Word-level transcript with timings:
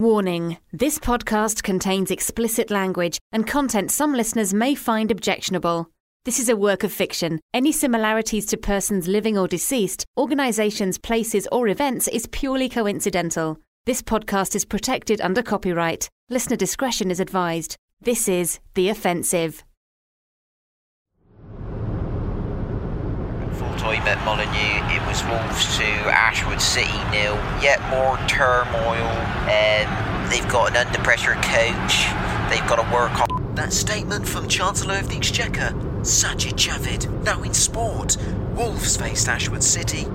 Warning 0.00 0.58
this 0.72 0.96
podcast 1.00 1.64
contains 1.64 2.12
explicit 2.12 2.70
language 2.70 3.18
and 3.32 3.44
content 3.44 3.90
some 3.90 4.14
listeners 4.14 4.54
may 4.54 4.76
find 4.76 5.10
objectionable. 5.10 5.90
This 6.24 6.38
is 6.38 6.48
a 6.48 6.56
work 6.56 6.84
of 6.84 6.92
fiction. 6.92 7.40
Any 7.52 7.72
similarities 7.72 8.46
to 8.46 8.56
persons 8.56 9.08
living 9.08 9.36
or 9.36 9.48
deceased, 9.48 10.04
organizations, 10.16 10.98
places, 10.98 11.48
or 11.50 11.66
events 11.66 12.06
is 12.06 12.28
purely 12.28 12.68
coincidental. 12.68 13.58
This 13.86 14.00
podcast 14.00 14.54
is 14.54 14.64
protected 14.64 15.20
under 15.20 15.42
copyright. 15.42 16.08
Listener 16.30 16.54
discretion 16.54 17.10
is 17.10 17.18
advised. 17.18 17.74
This 18.00 18.28
is 18.28 18.60
The 18.74 18.90
Offensive. 18.90 19.64
Time 23.78 24.06
at 24.08 24.22
Molineux. 24.24 24.82
It 24.92 25.06
was 25.06 25.22
Wolves 25.24 25.78
to 25.78 25.84
Ashwood 26.10 26.60
City 26.60 26.98
nil. 27.10 27.36
Yet 27.62 27.80
more 27.90 28.18
turmoil. 28.26 29.08
Um, 29.46 30.28
they've 30.30 30.48
got 30.50 30.70
an 30.70 30.76
under 30.86 30.98
pressure 30.98 31.34
coach. 31.34 32.08
They've 32.50 32.66
got 32.68 32.76
to 32.76 32.92
work 32.92 33.12
on. 33.20 33.54
That 33.54 33.72
statement 33.72 34.26
from 34.26 34.48
Chancellor 34.48 34.96
of 34.98 35.08
the 35.08 35.16
Exchequer, 35.16 35.72
Sajid 36.02 36.54
Javid. 36.54 37.08
Now 37.24 37.42
in 37.42 37.54
sport, 37.54 38.16
Wolves 38.54 38.96
faced 38.96 39.28
Ashwood 39.28 39.62
City. 39.62 40.06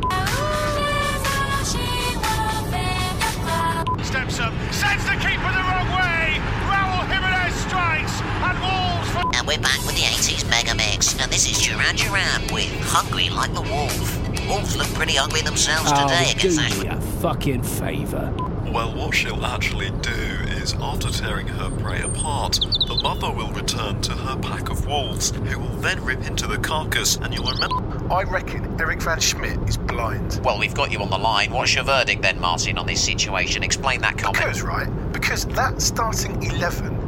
Steps 4.03 4.39
up, 4.39 4.53
sends 4.72 5.05
the 5.05 5.16
keeper 5.20 5.52
the 5.52 5.64
wrong 5.67 5.89
way. 5.95 6.39
Raul 6.67 7.03
Jimenez 7.11 7.55
strikes, 7.55 8.22
and 8.22 8.59
Wolves. 8.59 9.09
For- 9.09 9.33
And 9.44 9.49
we're 9.49 9.61
back 9.61 9.86
with 9.86 9.95
the 9.95 10.03
80s 10.03 10.49
Mega 10.49 10.73
Mix, 10.73 11.19
and 11.19 11.30
this 11.30 11.45
is 11.52 11.61
Duran 11.61 11.97
Duran 11.97 12.53
with 12.53 12.72
Hungry 12.80 13.30
Like 13.30 13.53
the 13.53 13.61
Wolf. 13.61 14.47
Wolves 14.47 14.77
look 14.77 14.88
pretty 14.94 15.16
hungry 15.16 15.41
themselves 15.41 15.91
today 15.91 16.27
oh, 16.30 16.33
do 16.39 16.47
against 16.47 16.81
me 16.81 16.88
a 16.88 17.02
fucking 17.19 17.61
favour. 17.61 18.33
Well, 18.71 18.95
what 18.95 19.14
she'll 19.14 19.45
actually 19.45 19.91
do 19.99 20.11
is, 20.11 20.75
after 20.75 21.09
tearing 21.09 21.48
her 21.48 21.70
prey 21.70 22.04
apart, 22.04 22.54
the 22.87 22.98
mother 23.04 23.31
will 23.31 23.52
return 23.52 24.02
to 24.04 24.14
her 24.14 24.37
pack 24.37 24.70
of 24.70 24.87
wolves, 24.87 25.31
who 25.31 25.60
will 25.60 25.75
then 25.81 26.02
rip 26.05 26.25
into 26.25 26.48
the 26.48 26.58
carcass, 26.60 27.17
and 27.17 27.33
you'll 27.33 27.52
remember. 27.52 28.14
I 28.14 28.23
reckon 28.23 28.80
Eric 28.80 29.02
Van 29.02 29.20
Schmidt 29.20 29.60
is 29.67 29.75
blind. 29.75 30.39
Well, 30.45 30.58
we've 30.58 30.73
got 30.73 30.89
you 30.89 30.99
on 30.99 31.10
the 31.10 31.17
line. 31.17 31.52
What's 31.52 31.75
your 31.75 31.83
verdict 31.83 32.21
then, 32.21 32.39
Martin, 32.39 32.77
on 32.77 32.87
this 32.87 33.04
situation? 33.04 33.61
Explain 33.61 33.99
that 34.02 34.17
comment. 34.17 34.37
Because, 34.37 34.61
right? 34.61 35.11
Because 35.11 35.45
that 35.48 35.81
starting 35.81 36.42
11 36.43 37.02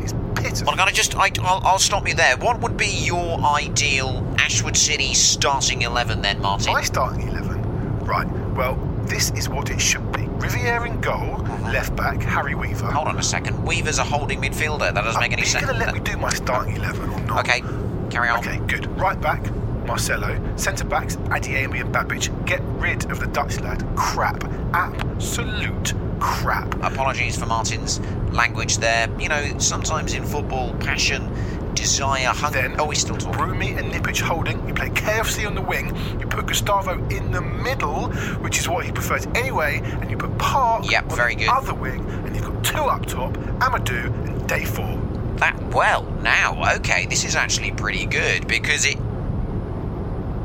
Well, 0.46 0.76
can 0.76 0.88
I 0.88 0.92
just, 0.92 1.16
I, 1.16 1.32
I'll, 1.42 1.62
I'll 1.66 1.80
stop 1.80 2.08
you 2.08 2.14
there. 2.14 2.38
What 2.38 2.62
would 2.62 2.78
be 2.78 2.88
your 2.88 3.40
ideal 3.40 4.26
Ashwood 4.38 4.78
City 4.78 5.14
starting 5.14 5.82
11 5.82 6.22
then, 6.22 6.42
Martin? 6.42 6.74
My 6.74 6.84
starting 6.84 7.28
11? 7.28 8.00
Right, 8.06 8.28
well, 8.56 8.76
this 9.06 9.32
is 9.32 9.50
what 9.50 9.70
it 9.72 9.82
should 9.82 10.12
be. 10.12 10.24
Riviere 10.24 10.86
in 10.86 11.02
goal, 11.02 11.16
mm-hmm. 11.16 11.66
left 11.66 11.96
back, 11.96 12.22
Harry 12.22 12.56
Weaver. 12.56 12.92
Hold 12.92 13.08
on 13.08 13.18
a 13.18 13.24
second. 13.24 13.64
Weaver's 13.64 13.98
a 13.98 14.04
holding 14.04 14.42
midfielder. 14.42 14.94
That 14.94 15.04
doesn't 15.04 15.18
uh, 15.18 15.20
make 15.20 15.34
any 15.34 15.44
sense. 15.44 15.64
Are 15.64 15.74
you 15.74 15.74
going 15.74 15.80
to 15.80 15.86
let 15.86 15.94
me 15.96 16.12
do 16.12 16.18
my 16.18 16.30
starting 16.30 16.76
11 16.76 17.10
or 17.10 17.20
not? 17.22 17.40
Okay, 17.40 17.62
carry 18.10 18.30
on. 18.30 18.40
Okay, 18.40 18.58
good. 18.68 18.86
Right 19.00 19.20
back, 19.20 19.52
Marcelo. 19.86 20.40
Centre 20.58 20.86
backs, 20.86 21.16
Adiemi 21.16 21.82
and 21.82 21.94
Babic. 21.94 22.46
Get 22.46 22.62
rid 22.64 23.10
of 23.10 23.20
the 23.20 23.28
Dutch 23.28 23.60
lad. 23.62 23.84
Crap. 23.96 24.44
Absolute 24.74 25.94
crap. 26.20 26.74
Apologies 26.84 27.38
for 27.38 27.46
Martin's 27.46 28.00
language 28.32 28.78
there. 28.78 29.08
You 29.20 29.30
know, 29.30 29.58
sometimes 29.60 30.14
in 30.14 30.24
football, 30.26 30.74
passion, 30.76 31.30
desire, 31.74 32.28
hunger. 32.28 32.62
Then 32.62 32.80
oh, 32.80 32.88
we're 32.88 32.96
still 32.96 33.18
talking. 33.18 33.40
Brumi 33.40 33.78
and 33.78 33.92
Nipic 33.92 34.18
holding. 34.18 34.66
You 34.68 34.74
play 34.74 34.90
KFC 34.90 35.46
on 35.48 35.56
the 35.56 35.62
wing. 35.62 35.96
You 36.20 36.28
put 36.28 36.46
Gustavo 36.48 36.94
in 37.10 37.32
the 37.32 37.42
middle, 37.42 38.10
which 38.42 38.60
is 38.60 38.68
what 38.70 38.86
he 38.86 38.92
prefers 38.92 39.26
anyway. 39.36 39.82
And 39.84 40.10
you 40.10 40.18
put 40.18 40.38
Park 40.38 40.90
Yep, 40.90 41.12
on 41.12 41.18
very 41.18 41.36
the 41.36 41.46
good. 41.46 41.54
other 41.54 41.74
wing. 41.74 42.06
And 42.26 42.36
you've 42.36 42.46
got 42.46 42.64
two 42.64 42.84
up 42.84 43.06
top, 43.06 43.34
Amadou 43.60 44.06
and 44.28 44.48
Day 44.48 44.66
Four. 44.66 45.00
That 45.38 45.62
well, 45.74 46.04
now, 46.22 46.76
okay, 46.78 47.06
this 47.08 47.26
is 47.26 47.36
actually 47.36 47.72
pretty 47.72 48.06
good 48.06 48.48
because 48.48 48.86
it. 48.86 48.98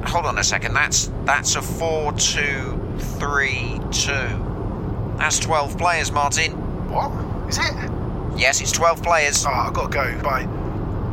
Hold 0.06 0.24
on 0.26 0.38
a 0.38 0.44
second. 0.44 0.74
That's 0.74 1.10
that's 1.24 1.54
a 1.56 1.62
four-two-three-two. 1.62 4.49
That's 5.20 5.38
twelve 5.38 5.76
players, 5.78 6.10
Martin. 6.10 6.52
What? 6.90 7.12
Is 7.48 7.58
it? 7.58 7.72
Yes, 8.36 8.60
it's 8.60 8.72
twelve 8.72 9.02
players. 9.02 9.44
Oh, 9.46 9.50
I've 9.50 9.74
got 9.74 9.92
to 9.92 9.98
go. 9.98 10.22
Bye. 10.22 10.44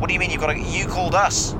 What 0.00 0.08
do 0.08 0.14
you 0.14 0.18
mean 0.18 0.30
you've 0.30 0.40
got 0.40 0.54
to? 0.54 0.58
You 0.58 0.86
called 0.86 1.14
us. 1.14 1.54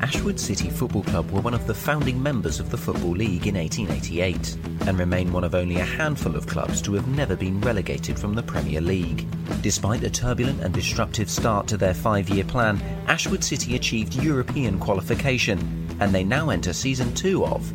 Ashwood 0.00 0.40
City 0.40 0.70
Football 0.70 1.02
Club 1.02 1.30
were 1.30 1.42
one 1.42 1.52
of 1.52 1.66
the 1.66 1.74
founding 1.74 2.22
members 2.22 2.60
of 2.60 2.70
the 2.70 2.78
Football 2.78 3.10
League 3.10 3.46
in 3.46 3.56
1888 3.56 4.56
and 4.88 4.98
remain 4.98 5.30
one 5.32 5.44
of 5.44 5.54
only 5.54 5.76
a 5.76 5.84
handful 5.84 6.34
of 6.34 6.46
clubs 6.46 6.80
to 6.80 6.94
have 6.94 7.06
never 7.08 7.36
been 7.36 7.60
relegated 7.60 8.18
from 8.18 8.34
the 8.34 8.42
Premier 8.42 8.80
League. 8.80 9.26
Despite 9.60 10.02
a 10.04 10.08
turbulent 10.10 10.62
and 10.62 10.72
disruptive 10.72 11.28
start 11.28 11.66
to 11.66 11.76
their 11.76 11.92
five 11.92 12.30
year 12.30 12.44
plan, 12.44 12.80
Ashwood 13.06 13.44
City 13.44 13.76
achieved 13.76 14.14
European 14.14 14.78
qualification 14.78 15.58
and 16.00 16.14
they 16.14 16.24
now 16.24 16.48
enter 16.48 16.72
season 16.72 17.14
two 17.14 17.44
of 17.44 17.70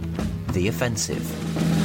The 0.54 0.70
Offensive. 0.70 1.83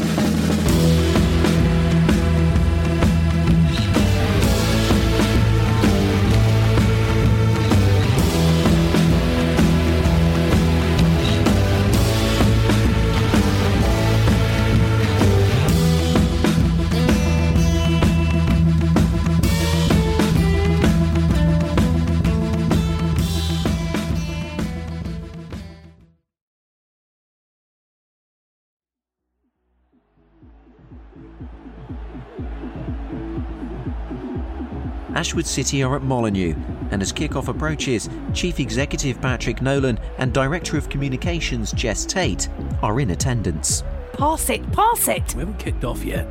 Ashwood 35.28 35.46
City 35.46 35.82
are 35.82 35.94
at 35.94 36.00
Molineux, 36.02 36.54
and 36.90 37.02
as 37.02 37.12
kick-off 37.12 37.48
approaches, 37.48 38.08
Chief 38.32 38.58
Executive 38.60 39.20
Patrick 39.20 39.60
Nolan 39.60 40.00
and 40.16 40.32
Director 40.32 40.78
of 40.78 40.88
Communications 40.88 41.70
Jess 41.72 42.06
Tate 42.06 42.48
are 42.80 42.98
in 42.98 43.10
attendance. 43.10 43.84
Pass 44.14 44.48
it, 44.48 44.72
pass 44.72 45.06
it. 45.06 45.34
We 45.34 45.40
haven't 45.40 45.58
kicked 45.58 45.84
off 45.84 46.02
yet. 46.02 46.26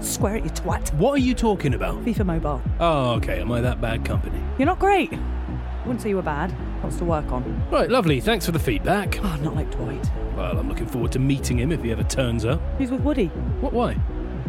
Square 0.00 0.38
it, 0.38 0.44
you 0.46 0.50
twat. 0.50 0.92
What 0.94 1.12
are 1.12 1.18
you 1.18 1.32
talking 1.32 1.74
about? 1.74 2.04
FIFA 2.04 2.26
Mobile. 2.26 2.62
Oh, 2.80 3.12
okay. 3.12 3.40
Am 3.40 3.52
I 3.52 3.60
that 3.60 3.80
bad 3.80 4.04
company? 4.04 4.42
You're 4.58 4.66
not 4.66 4.80
great. 4.80 5.12
I 5.12 5.82
wouldn't 5.84 6.02
say 6.02 6.08
you 6.08 6.16
were 6.16 6.22
bad. 6.22 6.52
Lots 6.82 6.96
to 6.96 7.04
work 7.04 7.30
on. 7.30 7.64
Right, 7.70 7.88
lovely. 7.88 8.20
Thanks 8.20 8.46
for 8.46 8.50
the 8.50 8.58
feedback. 8.58 9.16
Oh, 9.22 9.36
not 9.42 9.54
like 9.54 9.70
Dwight. 9.70 10.10
Well, 10.34 10.58
I'm 10.58 10.68
looking 10.68 10.86
forward 10.86 11.12
to 11.12 11.20
meeting 11.20 11.60
him 11.60 11.70
if 11.70 11.84
he 11.84 11.92
ever 11.92 12.02
turns 12.02 12.44
up. 12.44 12.60
He's 12.78 12.90
with 12.90 13.02
Woody. 13.02 13.26
What? 13.60 13.72
Why? 13.72 13.96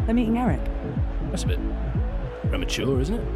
They're 0.06 0.14
meeting 0.16 0.38
Eric. 0.38 0.60
That's 1.30 1.44
a 1.44 1.46
bit 1.46 1.60
premature, 2.48 3.00
isn't 3.00 3.14
it? 3.14 3.35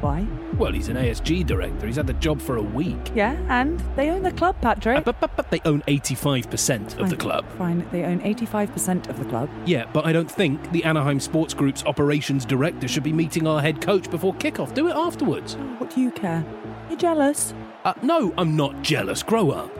Why? 0.00 0.26
Well, 0.56 0.72
he's 0.72 0.88
an 0.88 0.96
ASG 0.96 1.46
director. 1.46 1.86
He's 1.86 1.96
had 1.96 2.06
the 2.06 2.14
job 2.14 2.40
for 2.40 2.56
a 2.56 2.62
week. 2.62 3.12
Yeah, 3.14 3.36
and 3.48 3.80
they 3.96 4.10
own 4.10 4.22
the 4.22 4.32
club, 4.32 4.60
Patrick. 4.60 5.04
But, 5.04 5.20
but, 5.20 5.36
but 5.36 5.50
they 5.50 5.60
own 5.64 5.82
85% 5.82 6.98
of 6.98 7.10
the 7.10 7.16
club. 7.16 7.44
Fine, 7.56 7.88
they 7.90 8.04
own 8.04 8.20
85% 8.20 9.08
of 9.08 9.18
the 9.18 9.24
club. 9.24 9.48
Yeah, 9.66 9.86
but 9.92 10.06
I 10.06 10.12
don't 10.12 10.30
think 10.30 10.70
the 10.72 10.84
Anaheim 10.84 11.20
Sports 11.20 11.54
Group's 11.54 11.84
operations 11.84 12.44
director 12.44 12.88
should 12.88 13.02
be 13.02 13.12
meeting 13.12 13.46
our 13.46 13.60
head 13.60 13.80
coach 13.80 14.10
before 14.10 14.34
kickoff. 14.34 14.74
Do 14.74 14.88
it 14.88 14.96
afterwards. 14.96 15.54
What 15.78 15.94
do 15.94 16.00
you 16.00 16.10
care? 16.10 16.44
You're 16.88 16.98
jealous? 16.98 17.54
Uh, 17.84 17.94
no, 18.02 18.32
I'm 18.36 18.56
not 18.56 18.82
jealous. 18.82 19.22
Grow 19.22 19.50
up. 19.50 19.70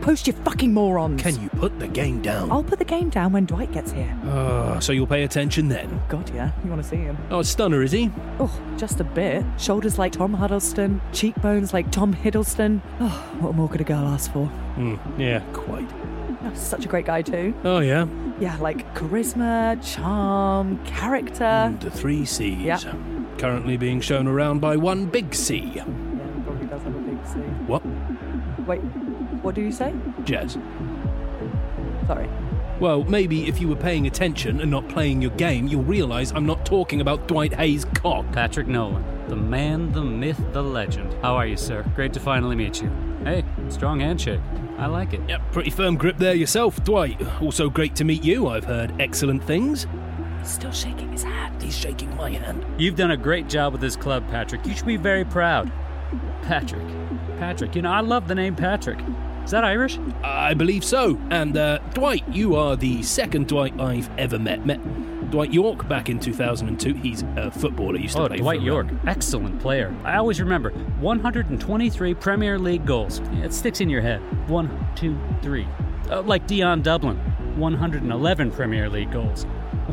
Post, 0.00 0.26
you 0.26 0.32
fucking 0.32 0.72
morons. 0.72 1.20
Can 1.22 1.40
you 1.42 1.48
put 1.50 1.78
the 1.78 1.88
game 1.88 2.22
down? 2.22 2.50
I'll 2.50 2.62
put 2.62 2.78
the 2.78 2.84
game 2.84 3.10
down 3.10 3.32
when 3.32 3.44
Dwight 3.44 3.72
gets 3.72 3.92
here. 3.92 4.18
Oh, 4.24 4.78
so 4.80 4.92
you'll 4.92 5.06
pay 5.06 5.24
attention 5.24 5.68
then? 5.68 6.00
God, 6.08 6.30
yeah. 6.34 6.52
You 6.64 6.70
want 6.70 6.82
to 6.82 6.88
see 6.88 6.96
him? 6.96 7.18
Oh, 7.30 7.42
stunner, 7.42 7.82
is 7.82 7.92
he? 7.92 8.10
Oh, 8.38 8.60
just 8.76 9.00
a 9.00 9.04
bit. 9.04 9.44
Shoulders 9.58 9.98
like 9.98 10.12
Tom 10.12 10.32
Huddleston, 10.34 11.00
cheekbones 11.12 11.72
like 11.74 11.90
Tom 11.90 12.14
Hiddleston. 12.14 12.80
Oh, 13.00 13.36
what 13.40 13.54
more 13.54 13.68
could 13.68 13.80
a 13.80 13.84
girl 13.84 14.06
ask 14.06 14.32
for? 14.32 14.46
Hmm, 14.46 14.96
yeah, 15.20 15.40
quite. 15.52 15.88
Oh, 16.42 16.52
such 16.54 16.84
a 16.84 16.88
great 16.88 17.04
guy, 17.04 17.22
too. 17.22 17.54
Oh, 17.64 17.80
yeah? 17.80 18.06
Yeah, 18.40 18.56
like 18.58 18.94
charisma, 18.94 19.82
charm, 19.82 20.82
character. 20.86 21.76
The 21.80 21.90
three 21.90 22.24
C's. 22.24 22.58
Yeah. 22.58 22.78
Currently 23.38 23.76
being 23.76 24.00
shown 24.00 24.26
around 24.26 24.60
by 24.60 24.76
one 24.76 25.06
big 25.06 25.34
C. 25.34 25.72
Yeah, 25.74 25.84
probably 26.44 26.66
does 26.66 26.82
have 26.82 26.94
a 26.94 27.00
big 27.00 27.26
C. 27.26 27.40
What? 27.66 27.82
Wait, 28.66 28.80
what 29.42 29.54
do 29.54 29.60
you 29.60 29.72
say? 29.72 29.94
Jazz. 30.24 30.58
Sorry. 32.06 32.28
Well, 32.80 33.02
maybe 33.04 33.48
if 33.48 33.60
you 33.60 33.66
were 33.68 33.76
paying 33.76 34.06
attention 34.06 34.60
and 34.60 34.70
not 34.70 34.88
playing 34.88 35.20
your 35.20 35.32
game, 35.32 35.66
you'll 35.66 35.82
realise 35.82 36.32
I'm 36.32 36.46
not 36.46 36.64
talking 36.64 37.00
about 37.00 37.26
Dwight 37.26 37.52
Hayes' 37.54 37.84
cock. 37.86 38.30
Patrick 38.30 38.68
Nolan, 38.68 39.04
the 39.28 39.34
man, 39.34 39.90
the 39.90 40.02
myth, 40.02 40.40
the 40.52 40.62
legend. 40.62 41.12
How 41.22 41.34
are 41.34 41.46
you, 41.46 41.56
sir? 41.56 41.84
Great 41.96 42.12
to 42.12 42.20
finally 42.20 42.54
meet 42.54 42.80
you. 42.80 42.88
Hey, 43.24 43.44
strong 43.68 43.98
handshake. 43.98 44.40
I 44.78 44.86
like 44.86 45.12
it. 45.12 45.20
Yep, 45.28 45.52
pretty 45.52 45.70
firm 45.70 45.96
grip 45.96 46.18
there 46.18 46.34
yourself, 46.34 46.82
Dwight. 46.84 47.20
Also 47.42 47.68
great 47.68 47.96
to 47.96 48.04
meet 48.04 48.22
you. 48.22 48.46
I've 48.46 48.64
heard 48.64 48.94
excellent 49.00 49.42
things. 49.42 49.88
Still 50.44 50.70
shaking 50.70 51.10
his 51.10 51.24
hand. 51.24 51.60
He's 51.60 51.76
shaking 51.76 52.14
my 52.14 52.30
hand. 52.30 52.64
You've 52.78 52.94
done 52.94 53.10
a 53.10 53.16
great 53.16 53.48
job 53.48 53.72
with 53.72 53.80
this 53.80 53.96
club, 53.96 54.28
Patrick. 54.28 54.64
You 54.64 54.74
should 54.74 54.86
be 54.86 54.96
very 54.96 55.24
proud. 55.24 55.72
Patrick. 56.42 56.86
Patrick. 57.38 57.74
You 57.74 57.82
know, 57.82 57.90
I 57.90 58.00
love 58.00 58.28
the 58.28 58.36
name 58.36 58.54
Patrick. 58.54 59.00
Is 59.48 59.52
that 59.52 59.64
Irish? 59.64 59.98
I 60.22 60.52
believe 60.52 60.84
so. 60.84 61.18
And 61.30 61.56
uh, 61.56 61.78
Dwight, 61.94 62.22
you 62.28 62.54
are 62.54 62.76
the 62.76 63.02
second 63.02 63.46
Dwight 63.48 63.80
I've 63.80 64.10
ever 64.18 64.38
met. 64.38 64.66
Met 64.66 65.30
Dwight 65.30 65.54
Yorke 65.54 65.88
back 65.88 66.10
in 66.10 66.20
2002. 66.20 66.92
He's 66.92 67.22
a 67.34 67.50
footballer. 67.50 67.96
Used 67.96 68.14
to 68.16 68.24
Oh, 68.24 68.28
play 68.28 68.36
Dwight 68.36 68.58
for, 68.60 68.66
York. 68.66 68.86
Excellent 69.06 69.58
player. 69.58 69.96
I 70.04 70.18
always 70.18 70.38
remember 70.38 70.72
123 71.00 72.12
Premier 72.12 72.58
League 72.58 72.84
goals. 72.84 73.20
It 73.42 73.54
sticks 73.54 73.80
in 73.80 73.88
your 73.88 74.02
head. 74.02 74.20
One, 74.50 74.68
two, 74.94 75.18
three. 75.40 75.66
Uh, 76.10 76.20
like 76.20 76.46
Dion 76.46 76.82
Dublin. 76.82 77.16
111 77.56 78.50
Premier 78.50 78.90
League 78.90 79.10
goals. 79.10 79.44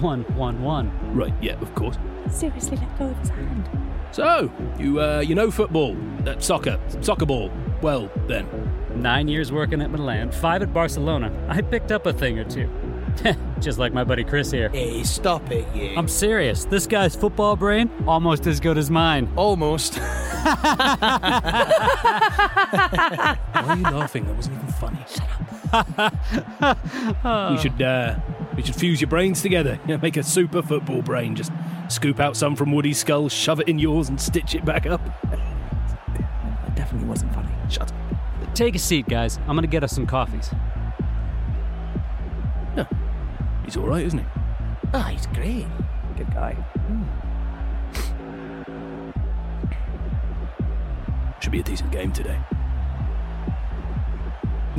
One, 0.02 0.24
one, 0.36 0.62
one. 0.64 0.92
Right, 1.16 1.34
yeah, 1.42 1.54
of 1.62 1.74
course. 1.76 1.96
Seriously, 2.30 2.76
let 2.76 3.00
go 3.00 3.06
of 3.06 3.18
his 3.20 3.30
hand. 3.30 3.70
So, 4.16 4.50
you 4.80 5.02
uh, 5.02 5.20
you 5.20 5.36
know 5.36 5.52
football, 5.52 5.94
uh, 6.26 6.40
soccer, 6.40 6.80
soccer 7.02 7.26
ball. 7.26 7.52
Well, 7.82 8.10
then. 8.28 8.48
Nine 8.96 9.28
years 9.28 9.52
working 9.52 9.82
at 9.82 9.92
Milan, 9.92 10.32
five 10.32 10.62
at 10.62 10.74
Barcelona. 10.74 11.34
I 11.50 11.62
picked 11.62 11.92
up 11.92 12.06
a 12.06 12.14
thing 12.14 12.40
or 12.40 12.46
two. 12.46 12.70
Just 13.60 13.78
like 13.78 13.92
my 13.92 14.06
buddy 14.06 14.24
Chris 14.24 14.52
here. 14.52 14.70
Hey, 14.70 15.04
stop 15.04 15.52
it, 15.52 15.68
you. 15.76 15.96
I'm 15.98 16.08
serious. 16.08 16.64
This 16.64 16.88
guy's 16.88 17.14
football 17.14 17.58
brain 17.58 17.92
almost 18.08 18.48
as 18.48 18.62
good 18.62 18.78
as 18.78 18.90
mine. 18.90 19.30
Almost. 19.36 19.98
Why 20.00 20.08
are 23.54 23.76
you 23.76 23.84
laughing? 23.84 24.28
That 24.28 24.36
wasn't 24.38 24.56
even 24.56 24.68
funny. 24.76 25.00
Shut 25.10 25.28
up. 26.00 27.52
we 27.52 27.58
should 27.58 27.82
uh, 27.82 28.16
we 28.56 28.64
should 28.64 28.76
fuse 28.76 29.02
your 29.02 29.10
brains 29.10 29.42
together. 29.42 29.80
Yeah, 29.88 29.98
make 29.98 30.18
a 30.18 30.24
super 30.24 30.62
football 30.64 31.02
brain. 31.02 31.36
Just 31.36 31.52
scoop 31.90 32.20
out 32.20 32.36
some 32.36 32.56
from 32.56 32.72
Woody's 32.72 32.98
skull, 32.98 33.30
shove 33.30 33.60
it 33.60 33.68
in 33.68 33.78
yours, 33.78 34.10
and 34.10 34.20
stitch 34.20 34.56
it 34.56 34.66
back 34.66 34.86
up. 34.88 35.02
That 35.30 36.76
definitely 36.76 37.08
wasn't 37.08 37.34
funny. 37.34 37.52
Shut 37.70 37.92
up. 37.92 38.56
Take 38.56 38.76
a 38.76 38.80
seat, 38.80 39.08
guys. 39.08 39.38
I'm 39.48 39.56
gonna 39.56 39.68
get 39.68 39.84
us 39.84 39.92
some 39.92 40.08
coffees. 40.08 40.50
Yeah. 42.76 42.86
He's 43.64 43.78
all 43.78 43.86
right, 43.88 44.06
isn't 44.06 44.20
he? 44.20 44.26
Oh, 44.94 45.02
he's 45.02 45.28
great. 45.28 45.68
Good 46.18 46.34
guy. 46.34 46.54
Hmm. 46.54 47.04
Should 51.42 51.52
be 51.52 51.60
a 51.60 51.64
decent 51.64 51.92
game 51.92 52.12
today. 52.12 52.40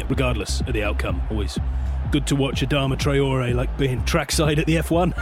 Regardless 0.08 0.60
of 0.60 0.72
the 0.72 0.82
outcome, 0.82 1.22
always 1.30 1.58
good 2.10 2.26
to 2.28 2.36
watch 2.36 2.62
Adama 2.62 2.96
Traore 2.96 3.54
like 3.54 3.76
being 3.76 4.04
trackside 4.04 4.58
at 4.58 4.66
the 4.66 4.76
F1. 4.76 5.12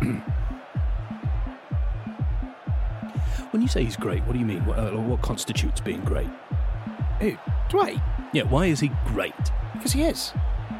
when 3.50 3.62
you 3.62 3.68
say 3.68 3.84
he's 3.84 3.96
great, 3.96 4.22
what 4.24 4.32
do 4.34 4.38
you 4.38 4.46
mean? 4.46 4.64
What, 4.66 4.78
uh, 4.78 4.92
what 4.92 5.22
constitutes 5.22 5.80
being 5.80 6.00
great? 6.04 6.28
Who? 7.20 7.36
Dwight? 7.68 7.98
Yeah, 8.32 8.44
why 8.44 8.66
is 8.66 8.80
he 8.80 8.90
great? 9.06 9.34
Because 9.74 9.92
he 9.92 10.02
is. 10.02 10.32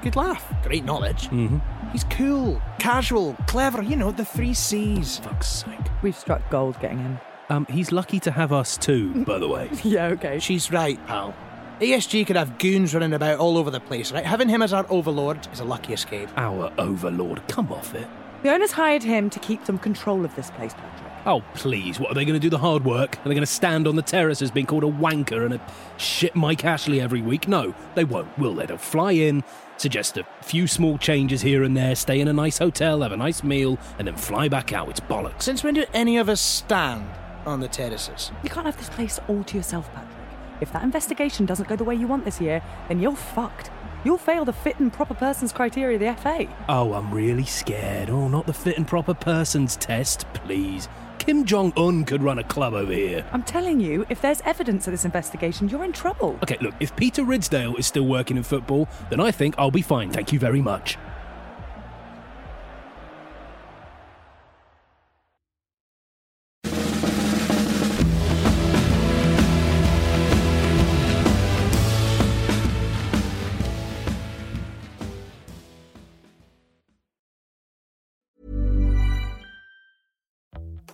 Good 0.02 0.16
laugh. 0.16 0.52
Great 0.62 0.84
knowledge. 0.84 1.28
Mm-hmm. 1.28 1.58
He's 1.92 2.04
cool, 2.04 2.62
casual, 2.78 3.36
clever, 3.46 3.82
you 3.82 3.96
know, 3.96 4.12
the 4.12 4.24
three 4.24 4.54
C's. 4.54 5.18
Fuck's 5.18 5.48
sake. 5.48 5.78
We've 6.02 6.16
struck 6.16 6.48
gold 6.50 6.78
getting 6.80 6.98
him. 6.98 7.18
Um, 7.50 7.66
he's 7.68 7.90
lucky 7.90 8.20
to 8.20 8.30
have 8.30 8.52
us 8.52 8.78
too, 8.78 9.24
by 9.24 9.38
the 9.38 9.48
way. 9.48 9.68
yeah, 9.82 10.06
okay. 10.06 10.38
She's 10.38 10.70
right, 10.70 11.04
pal. 11.06 11.34
ASG 11.80 12.26
could 12.26 12.36
have 12.36 12.58
goons 12.58 12.94
running 12.94 13.12
about 13.12 13.38
all 13.38 13.58
over 13.58 13.70
the 13.70 13.80
place, 13.80 14.12
right? 14.12 14.24
Having 14.24 14.50
him 14.50 14.62
as 14.62 14.72
our 14.72 14.86
overlord 14.88 15.48
is 15.52 15.60
a 15.60 15.64
lucky 15.64 15.92
escape. 15.92 16.28
Our 16.36 16.72
overlord, 16.78 17.42
come 17.48 17.72
off 17.72 17.94
it. 17.94 18.06
The 18.42 18.52
owners 18.52 18.72
hired 18.72 19.02
him 19.02 19.30
to 19.30 19.38
keep 19.40 19.66
some 19.66 19.78
control 19.78 20.24
of 20.24 20.34
this 20.36 20.50
place, 20.52 20.74
Patrick. 20.74 21.12
Oh, 21.26 21.42
please. 21.54 21.98
What, 21.98 22.12
are 22.12 22.14
they 22.14 22.24
going 22.24 22.38
to 22.38 22.40
do 22.40 22.50
the 22.50 22.58
hard 22.58 22.84
work? 22.84 23.16
Are 23.18 23.28
they 23.28 23.34
going 23.34 23.40
to 23.40 23.46
stand 23.46 23.86
on 23.86 23.96
the 23.96 24.02
terraces 24.02 24.50
being 24.50 24.66
called 24.66 24.84
a 24.84 24.90
wanker 24.90 25.44
and 25.44 25.54
a 25.54 25.60
shit 25.96 26.36
Mike 26.36 26.64
Ashley 26.64 27.00
every 27.00 27.20
week? 27.20 27.48
No, 27.48 27.74
they 27.94 28.04
won't, 28.04 28.38
will 28.38 28.54
they? 28.54 28.66
They'll 28.66 28.78
fly 28.78 29.12
in, 29.12 29.42
suggest 29.76 30.16
a 30.16 30.24
few 30.42 30.66
small 30.66 30.98
changes 30.98 31.42
here 31.42 31.62
and 31.62 31.76
there, 31.76 31.94
stay 31.96 32.20
in 32.20 32.28
a 32.28 32.32
nice 32.32 32.58
hotel, 32.58 33.02
have 33.02 33.12
a 33.12 33.16
nice 33.16 33.42
meal, 33.42 33.78
and 33.98 34.06
then 34.06 34.16
fly 34.16 34.48
back 34.48 34.72
out. 34.72 34.88
It's 34.88 35.00
bollocks. 35.00 35.42
Since 35.42 35.64
when 35.64 35.74
do 35.74 35.84
any 35.92 36.16
of 36.16 36.28
us 36.28 36.40
stand 36.40 37.06
on 37.46 37.60
the 37.60 37.68
terraces? 37.68 38.32
You 38.42 38.50
can't 38.50 38.66
have 38.66 38.76
this 38.76 38.88
place 38.88 39.20
all 39.28 39.44
to 39.44 39.56
yourself, 39.56 39.92
Patrick. 39.94 40.16
If 40.60 40.72
that 40.72 40.82
investigation 40.82 41.46
doesn't 41.46 41.68
go 41.68 41.76
the 41.76 41.84
way 41.84 41.94
you 41.94 42.06
want 42.06 42.24
this 42.24 42.40
year, 42.40 42.62
then 42.88 43.00
you're 43.00 43.16
fucked. 43.16 43.70
You'll 44.04 44.18
fail 44.18 44.44
the 44.44 44.52
fit 44.52 44.78
and 44.80 44.92
proper 44.92 45.14
persons 45.14 45.52
criteria 45.52 45.96
of 45.96 46.00
the 46.00 46.22
FA. 46.22 46.46
Oh, 46.68 46.94
I'm 46.94 47.12
really 47.12 47.44
scared. 47.44 48.08
Oh, 48.08 48.28
not 48.28 48.46
the 48.46 48.52
fit 48.52 48.76
and 48.78 48.86
proper 48.86 49.14
persons 49.14 49.76
test, 49.76 50.26
please. 50.32 50.88
Kim 51.18 51.44
Jong 51.44 51.72
Un 51.76 52.04
could 52.06 52.22
run 52.22 52.38
a 52.38 52.44
club 52.44 52.72
over 52.72 52.92
here. 52.92 53.26
I'm 53.30 53.42
telling 53.42 53.78
you, 53.78 54.06
if 54.08 54.22
there's 54.22 54.40
evidence 54.42 54.86
of 54.86 54.92
this 54.92 55.04
investigation, 55.04 55.68
you're 55.68 55.84
in 55.84 55.92
trouble. 55.92 56.38
Okay, 56.42 56.56
look, 56.62 56.74
if 56.80 56.96
Peter 56.96 57.22
Ridsdale 57.22 57.78
is 57.78 57.86
still 57.86 58.06
working 58.06 58.38
in 58.38 58.42
football, 58.42 58.88
then 59.10 59.20
I 59.20 59.30
think 59.30 59.54
I'll 59.58 59.70
be 59.70 59.82
fine. 59.82 60.10
Thank 60.10 60.32
you 60.32 60.38
very 60.38 60.62
much. 60.62 60.96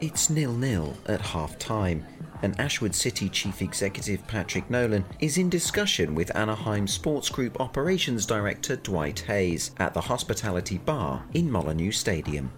It's 0.00 0.30
nil-nil 0.30 0.94
at 1.06 1.20
half-time, 1.20 2.06
and 2.42 2.58
Ashwood 2.60 2.94
City 2.94 3.28
Chief 3.28 3.60
Executive 3.60 4.24
Patrick 4.28 4.70
Nolan 4.70 5.04
is 5.18 5.38
in 5.38 5.50
discussion 5.50 6.14
with 6.14 6.34
Anaheim 6.36 6.86
Sports 6.86 7.28
Group 7.28 7.60
Operations 7.60 8.24
Director 8.24 8.76
Dwight 8.76 9.18
Hayes 9.26 9.72
at 9.78 9.94
the 9.94 10.00
Hospitality 10.00 10.78
Bar 10.78 11.24
in 11.34 11.50
Molineux 11.50 11.90
Stadium. 11.90 12.52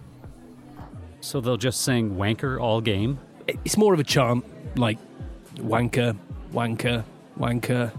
So 1.21 1.41
they'll 1.41 1.57
just 1.57 1.81
sing 1.81 2.15
wanker 2.15 2.61
all 2.61 2.79
game? 2.79 3.17
It's 3.47 3.75
more 3.75 3.95
of 3.95 3.99
a 3.99 4.03
chant, 4.03 4.45
like 4.77 4.99
wanker, 5.55 6.15
wanker, 6.53 7.03
wanker, 7.39 7.91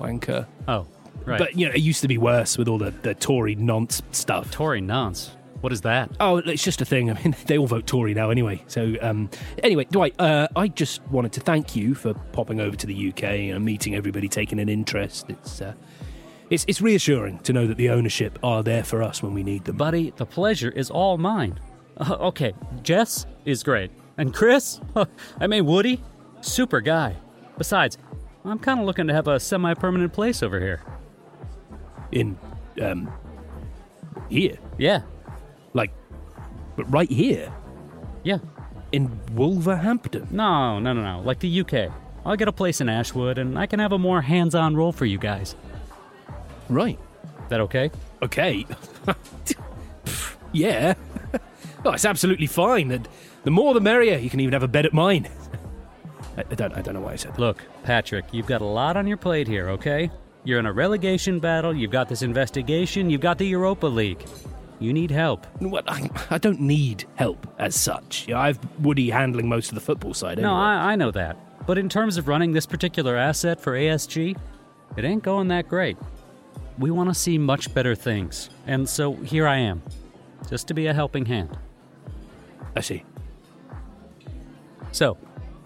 wanker. 0.00 0.46
Oh, 0.68 0.86
right. 1.26 1.38
But, 1.38 1.54
you 1.54 1.66
know, 1.66 1.74
it 1.74 1.82
used 1.82 2.00
to 2.00 2.08
be 2.08 2.16
worse 2.16 2.56
with 2.56 2.66
all 2.66 2.78
the, 2.78 2.92
the 3.02 3.14
Tory 3.14 3.56
nonce 3.56 4.00
stuff. 4.12 4.50
Tory 4.50 4.80
nonce? 4.80 5.32
What 5.60 5.72
is 5.72 5.80
that? 5.82 6.10
Oh, 6.20 6.38
it's 6.38 6.62
just 6.62 6.80
a 6.80 6.84
thing. 6.84 7.10
I 7.12 7.14
mean, 7.22 7.34
they 7.46 7.58
all 7.58 7.66
vote 7.66 7.86
Tory 7.86 8.14
now 8.14 8.30
anyway. 8.30 8.62
So, 8.66 8.94
um, 9.00 9.30
anyway, 9.62 9.84
Dwight, 9.90 10.14
uh, 10.18 10.48
I 10.54 10.68
just 10.68 11.02
wanted 11.08 11.32
to 11.32 11.40
thank 11.40 11.74
you 11.74 11.94
for 11.94 12.14
popping 12.32 12.60
over 12.60 12.76
to 12.76 12.86
the 12.86 13.08
UK 13.08 13.24
and 13.24 13.64
meeting 13.64 13.94
everybody, 13.94 14.28
taking 14.28 14.58
an 14.60 14.68
interest. 14.68 15.26
It's, 15.28 15.60
uh, 15.60 15.74
it's, 16.50 16.64
it's 16.68 16.80
reassuring 16.80 17.40
to 17.40 17.52
know 17.52 17.66
that 17.66 17.76
the 17.76 17.90
ownership 17.90 18.38
are 18.42 18.62
there 18.62 18.84
for 18.84 19.02
us 19.02 19.22
when 19.22 19.34
we 19.34 19.42
need 19.42 19.64
them. 19.64 19.76
Buddy, 19.76 20.12
the 20.16 20.26
pleasure 20.26 20.70
is 20.70 20.90
all 20.90 21.18
mine. 21.18 21.58
Uh, 21.96 22.14
okay, 22.20 22.54
Jess 22.82 23.26
is 23.44 23.62
great. 23.62 23.90
And 24.18 24.32
Chris? 24.32 24.80
I 25.40 25.46
mean, 25.46 25.66
Woody? 25.66 26.02
Super 26.40 26.80
guy. 26.80 27.16
Besides, 27.58 27.98
I'm 28.44 28.58
kind 28.58 28.78
of 28.78 28.86
looking 28.86 29.08
to 29.08 29.14
have 29.14 29.28
a 29.28 29.40
semi 29.40 29.74
permanent 29.74 30.12
place 30.12 30.42
over 30.42 30.60
here. 30.60 30.82
In, 32.12 32.38
um, 32.80 33.12
here? 34.28 34.58
Yeah. 34.78 35.02
Like, 35.76 35.92
but 36.74 36.90
right 36.90 37.10
here? 37.10 37.52
Yeah. 38.24 38.38
In 38.92 39.20
Wolverhampton? 39.34 40.26
No, 40.30 40.78
no, 40.78 40.94
no, 40.94 41.02
no. 41.02 41.20
Like 41.20 41.40
the 41.40 41.60
UK. 41.60 41.92
I'll 42.24 42.36
get 42.36 42.48
a 42.48 42.52
place 42.52 42.80
in 42.80 42.88
Ashwood 42.88 43.36
and 43.36 43.58
I 43.58 43.66
can 43.66 43.78
have 43.78 43.92
a 43.92 43.98
more 43.98 44.22
hands 44.22 44.54
on 44.54 44.74
role 44.74 44.90
for 44.90 45.04
you 45.04 45.18
guys. 45.18 45.54
Right. 46.70 46.98
That 47.50 47.60
okay? 47.60 47.90
Okay. 48.22 48.66
yeah. 50.52 50.94
oh, 51.84 51.92
it's 51.92 52.06
absolutely 52.06 52.46
fine. 52.46 52.88
The, 52.88 53.06
the 53.44 53.50
more 53.50 53.74
the 53.74 53.80
merrier. 53.80 54.16
You 54.16 54.30
can 54.30 54.40
even 54.40 54.54
have 54.54 54.62
a 54.62 54.68
bed 54.68 54.86
at 54.86 54.94
mine. 54.94 55.28
I, 56.38 56.44
I 56.50 56.54
don't, 56.54 56.72
I 56.72 56.80
don't 56.80 56.94
know 56.94 57.02
why 57.02 57.12
I 57.12 57.16
said 57.16 57.34
that. 57.34 57.38
Look, 57.38 57.62
Patrick, 57.82 58.24
you've 58.32 58.46
got 58.46 58.62
a 58.62 58.64
lot 58.64 58.96
on 58.96 59.06
your 59.06 59.18
plate 59.18 59.46
here, 59.46 59.68
okay? 59.70 60.10
You're 60.42 60.58
in 60.58 60.66
a 60.66 60.72
relegation 60.72 61.38
battle, 61.38 61.76
you've 61.76 61.90
got 61.90 62.08
this 62.08 62.22
investigation, 62.22 63.10
you've 63.10 63.20
got 63.20 63.36
the 63.36 63.46
Europa 63.46 63.86
League. 63.86 64.24
You 64.78 64.92
need 64.92 65.10
help. 65.10 65.46
What? 65.60 65.84
I, 65.88 66.10
I 66.30 66.38
don't 66.38 66.60
need 66.60 67.04
help 67.14 67.46
as 67.58 67.74
such. 67.74 68.28
Yeah, 68.28 68.38
I've 68.38 68.58
Woody 68.80 69.10
handling 69.10 69.48
most 69.48 69.70
of 69.70 69.74
the 69.74 69.80
football 69.80 70.14
side. 70.14 70.38
No. 70.38 70.54
I, 70.54 70.92
I 70.92 70.96
know 70.96 71.10
that. 71.12 71.36
But 71.66 71.78
in 71.78 71.88
terms 71.88 72.16
of 72.16 72.28
running 72.28 72.52
this 72.52 72.66
particular 72.66 73.16
asset 73.16 73.60
for 73.60 73.72
ASG, 73.72 74.36
it 74.96 75.04
ain't 75.04 75.22
going 75.22 75.48
that 75.48 75.68
great. 75.68 75.96
We 76.78 76.90
want 76.90 77.08
to 77.08 77.14
see 77.14 77.38
much 77.38 77.72
better 77.74 77.94
things. 77.94 78.50
And 78.66 78.88
so 78.88 79.14
here 79.14 79.46
I 79.48 79.56
am, 79.58 79.82
just 80.48 80.68
to 80.68 80.74
be 80.74 80.86
a 80.86 80.94
helping 80.94 81.26
hand. 81.26 81.56
I 82.76 82.80
see. 82.80 83.04
So, 84.92 85.16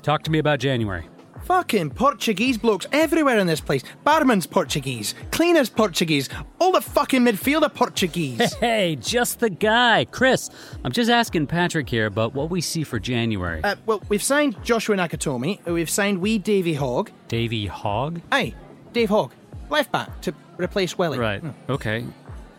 talk 0.03 0.23
to 0.25 0.31
me 0.31 0.39
about 0.39 0.61
January. 0.61 1.07
Fucking 1.51 1.91
Portuguese 1.91 2.59
blokes 2.59 2.87
everywhere 2.93 3.37
in 3.37 3.49
this 3.49 3.61
place. 3.61 3.83
Barman's 4.05 4.47
Portuguese, 4.47 5.17
cleaners 5.33 5.69
Portuguese, 5.69 6.29
all 6.61 6.71
the 6.71 6.81
fucking 6.81 7.23
midfielder 7.23 7.75
Portuguese. 7.75 8.55
Hey, 8.61 8.95
just 8.95 9.41
the 9.41 9.51
guy. 9.51 10.05
Chris, 10.05 10.49
I'm 10.85 10.93
just 10.93 11.11
asking 11.11 11.49
Patrick 11.49 11.89
here 11.89 12.07
about 12.07 12.35
what 12.35 12.51
we 12.51 12.61
see 12.61 12.85
for 12.85 13.01
January. 13.01 13.65
Uh, 13.65 13.75
well, 13.85 14.01
we've 14.09 14.23
signed 14.23 14.63
Joshua 14.63 14.95
Nakatomi, 14.95 15.65
we've 15.65 15.91
signed 15.91 16.21
wee 16.21 16.39
Davy 16.39 16.75
Hogg. 16.75 17.11
Davy 17.27 17.67
Hogg? 17.67 18.21
Aye, 18.31 18.55
Dave 18.93 19.09
Hogg, 19.09 19.33
left 19.71 19.91
back 19.91 20.21
to 20.21 20.33
replace 20.57 20.97
Welly. 20.97 21.19
Right, 21.19 21.43
okay. 21.69 22.05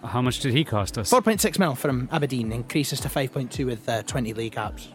How 0.03 0.21
much 0.21 0.41
did 0.41 0.51
he 0.51 0.65
cost 0.65 0.97
us? 0.97 1.13
4.6 1.13 1.57
mil 1.59 1.75
from 1.75 2.09
Aberdeen, 2.11 2.51
increases 2.51 2.99
to 2.99 3.07
5.2 3.07 3.65
with 3.65 3.87
uh, 3.87 4.03
20 4.03 4.33
league 4.33 4.55
apps. 4.55 4.89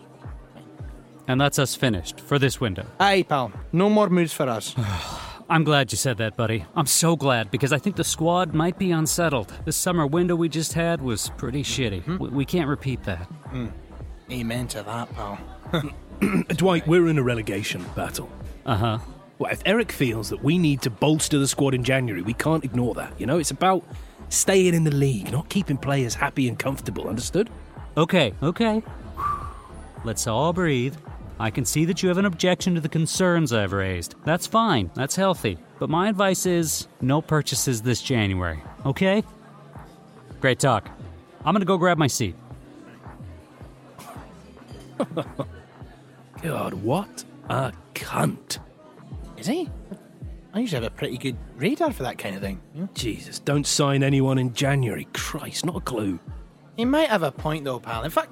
And 1.28 1.40
that's 1.40 1.58
us 1.58 1.74
finished 1.74 2.20
for 2.20 2.38
this 2.38 2.60
window. 2.60 2.86
Aye, 3.00 3.24
pal. 3.28 3.52
No 3.72 3.90
more 3.90 4.08
moves 4.08 4.32
for 4.32 4.48
us. 4.48 4.74
I'm 5.48 5.62
glad 5.62 5.92
you 5.92 5.96
said 5.96 6.18
that, 6.18 6.36
buddy. 6.36 6.64
I'm 6.74 6.86
so 6.86 7.14
glad 7.14 7.50
because 7.52 7.72
I 7.72 7.78
think 7.78 7.94
the 7.94 8.04
squad 8.04 8.52
might 8.52 8.78
be 8.78 8.90
unsettled. 8.90 9.52
The 9.64 9.72
summer 9.72 10.06
window 10.06 10.34
we 10.34 10.48
just 10.48 10.72
had 10.72 11.00
was 11.00 11.30
pretty 11.36 11.62
shitty. 11.62 12.18
We, 12.18 12.28
we 12.28 12.44
can't 12.44 12.68
repeat 12.68 13.04
that. 13.04 13.28
Mm. 13.52 13.72
Amen 14.30 14.66
to 14.68 14.82
that, 14.82 15.14
pal. 15.14 15.38
Dwight, 16.48 16.86
we're 16.88 17.08
in 17.08 17.18
a 17.18 17.22
relegation 17.22 17.84
battle. 17.94 18.28
Uh 18.64 18.76
huh. 18.76 18.98
Well, 19.38 19.52
if 19.52 19.62
Eric 19.66 19.92
feels 19.92 20.30
that 20.30 20.42
we 20.42 20.58
need 20.58 20.80
to 20.82 20.90
bolster 20.90 21.38
the 21.38 21.46
squad 21.46 21.74
in 21.74 21.84
January, 21.84 22.22
we 22.22 22.32
can't 22.32 22.64
ignore 22.64 22.94
that. 22.94 23.12
You 23.20 23.26
know, 23.26 23.38
it's 23.38 23.50
about 23.50 23.84
staying 24.30 24.74
in 24.74 24.84
the 24.84 24.94
league, 24.94 25.30
not 25.30 25.48
keeping 25.48 25.76
players 25.76 26.14
happy 26.14 26.48
and 26.48 26.58
comfortable. 26.58 27.08
Understood? 27.08 27.50
Okay, 27.96 28.32
okay. 28.42 28.82
Let's 30.04 30.26
all 30.26 30.52
breathe. 30.52 30.96
I 31.38 31.50
can 31.50 31.64
see 31.64 31.84
that 31.84 32.02
you 32.02 32.08
have 32.08 32.18
an 32.18 32.24
objection 32.24 32.74
to 32.74 32.80
the 32.80 32.88
concerns 32.88 33.52
I've 33.52 33.72
raised. 33.72 34.14
That's 34.24 34.46
fine, 34.46 34.90
that's 34.94 35.14
healthy. 35.16 35.58
But 35.78 35.90
my 35.90 36.08
advice 36.08 36.46
is 36.46 36.88
no 37.00 37.20
purchases 37.20 37.82
this 37.82 38.00
January, 38.00 38.62
okay? 38.86 39.22
Great 40.40 40.58
talk. 40.58 40.88
I'm 41.44 41.52
gonna 41.54 41.64
go 41.64 41.76
grab 41.76 41.98
my 41.98 42.06
seat. 42.06 42.34
God, 46.42 46.74
what 46.74 47.24
a 47.48 47.72
cunt. 47.94 48.58
Is 49.36 49.46
he? 49.46 49.68
I 50.54 50.60
usually 50.60 50.82
have 50.82 50.90
a 50.90 50.94
pretty 50.96 51.18
good 51.18 51.36
radar 51.56 51.92
for 51.92 52.04
that 52.04 52.16
kind 52.16 52.34
of 52.34 52.40
thing. 52.40 52.62
Jesus, 52.94 53.40
don't 53.40 53.66
sign 53.66 54.02
anyone 54.02 54.38
in 54.38 54.54
January. 54.54 55.06
Christ, 55.12 55.66
not 55.66 55.76
a 55.76 55.80
clue. 55.80 56.18
He 56.76 56.86
might 56.86 57.10
have 57.10 57.22
a 57.22 57.30
point 57.30 57.64
though, 57.64 57.78
pal. 57.78 58.04
In 58.04 58.10
fact, 58.10 58.30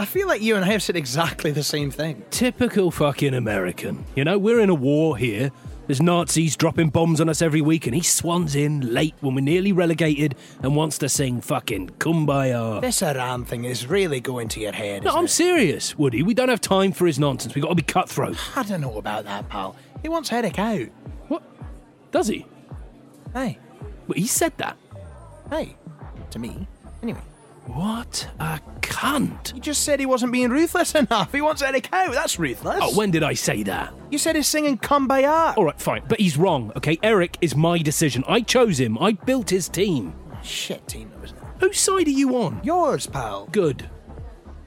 I 0.00 0.04
feel 0.04 0.28
like 0.28 0.40
you 0.40 0.54
and 0.54 0.64
I 0.64 0.68
have 0.68 0.82
said 0.82 0.94
exactly 0.94 1.50
the 1.50 1.64
same 1.64 1.90
thing. 1.90 2.24
Typical 2.30 2.92
fucking 2.92 3.34
American. 3.34 4.04
You 4.14 4.24
know, 4.24 4.38
we're 4.38 4.60
in 4.60 4.70
a 4.70 4.74
war 4.74 5.16
here. 5.16 5.50
There's 5.88 6.00
Nazis 6.00 6.54
dropping 6.54 6.90
bombs 6.90 7.20
on 7.20 7.28
us 7.28 7.42
every 7.42 7.62
week, 7.62 7.86
and 7.86 7.96
he 7.96 8.02
swans 8.02 8.54
in 8.54 8.92
late 8.94 9.14
when 9.20 9.34
we're 9.34 9.40
nearly 9.40 9.72
relegated 9.72 10.36
and 10.62 10.76
wants 10.76 10.98
to 10.98 11.08
sing 11.08 11.40
fucking 11.40 11.90
Kumbaya. 11.98 12.80
This 12.80 13.02
Iran 13.02 13.44
thing 13.44 13.64
is 13.64 13.86
really 13.86 14.20
going 14.20 14.46
to 14.48 14.60
your 14.60 14.72
head. 14.72 15.02
No, 15.02 15.16
I'm 15.16 15.24
it? 15.24 15.28
serious, 15.28 15.98
Woody. 15.98 16.22
We 16.22 16.34
don't 16.34 16.50
have 16.50 16.60
time 16.60 16.92
for 16.92 17.06
his 17.06 17.18
nonsense. 17.18 17.54
We've 17.54 17.62
got 17.62 17.70
to 17.70 17.74
be 17.74 17.82
cutthroat. 17.82 18.36
I 18.56 18.62
don't 18.62 18.82
know 18.82 18.98
about 18.98 19.24
that, 19.24 19.48
pal. 19.48 19.74
He 20.02 20.08
wants 20.08 20.30
Eric 20.30 20.58
out. 20.58 20.88
What? 21.26 21.42
Does 22.12 22.28
he? 22.28 22.46
Hey. 23.32 23.58
Well, 24.06 24.14
he 24.16 24.26
said 24.26 24.52
that. 24.58 24.76
Hey. 25.50 25.74
To 26.30 26.38
me. 26.38 26.68
Anyway. 27.02 27.22
What 27.68 28.28
a 28.40 28.60
cunt. 28.80 29.54
You 29.54 29.60
just 29.60 29.84
said 29.84 30.00
he 30.00 30.06
wasn't 30.06 30.32
being 30.32 30.48
ruthless 30.48 30.94
enough. 30.94 31.32
He 31.32 31.42
wants 31.42 31.60
Eric 31.60 31.90
out. 31.92 32.12
That's 32.12 32.38
ruthless. 32.38 32.80
Oh, 32.82 32.96
when 32.96 33.10
did 33.10 33.22
I 33.22 33.34
say 33.34 33.62
that? 33.64 33.92
You 34.10 34.16
said 34.16 34.36
he's 34.36 34.46
singing 34.46 34.78
Kumbaya. 34.78 35.54
All 35.56 35.64
right, 35.64 35.78
fine. 35.78 36.02
But 36.08 36.18
he's 36.18 36.38
wrong, 36.38 36.72
okay? 36.76 36.98
Eric 37.02 37.36
is 37.42 37.54
my 37.54 37.78
decision. 37.78 38.24
I 38.26 38.40
chose 38.40 38.80
him. 38.80 38.96
I 38.98 39.12
built 39.12 39.50
his 39.50 39.68
team. 39.68 40.14
Shit 40.42 40.88
team, 40.88 41.10
that 41.10 41.20
was 41.20 41.34
Whose 41.60 41.78
side 41.78 42.06
are 42.06 42.10
you 42.10 42.36
on? 42.36 42.60
Yours, 42.64 43.06
pal. 43.06 43.48
Good. 43.52 43.90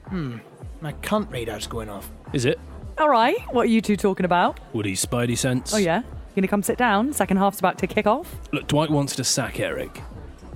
Hmm. 0.08 0.38
My 0.80 0.92
cunt 0.92 1.30
radar's 1.32 1.66
going 1.66 1.88
off. 1.88 2.10
Is 2.32 2.44
it? 2.44 2.60
All 2.98 3.08
right, 3.08 3.38
what 3.52 3.62
are 3.62 3.70
you 3.70 3.80
two 3.80 3.96
talking 3.96 4.26
about? 4.26 4.60
Woody's 4.72 5.04
spidey 5.04 5.36
sense. 5.36 5.74
Oh, 5.74 5.78
yeah? 5.78 6.02
You 6.02 6.36
gonna 6.36 6.48
come 6.48 6.62
sit 6.62 6.78
down? 6.78 7.12
Second 7.12 7.38
half's 7.38 7.58
about 7.58 7.78
to 7.78 7.86
kick 7.86 8.06
off. 8.06 8.36
Look, 8.52 8.66
Dwight 8.68 8.90
wants 8.90 9.16
to 9.16 9.24
sack 9.24 9.58
Eric. 9.60 10.00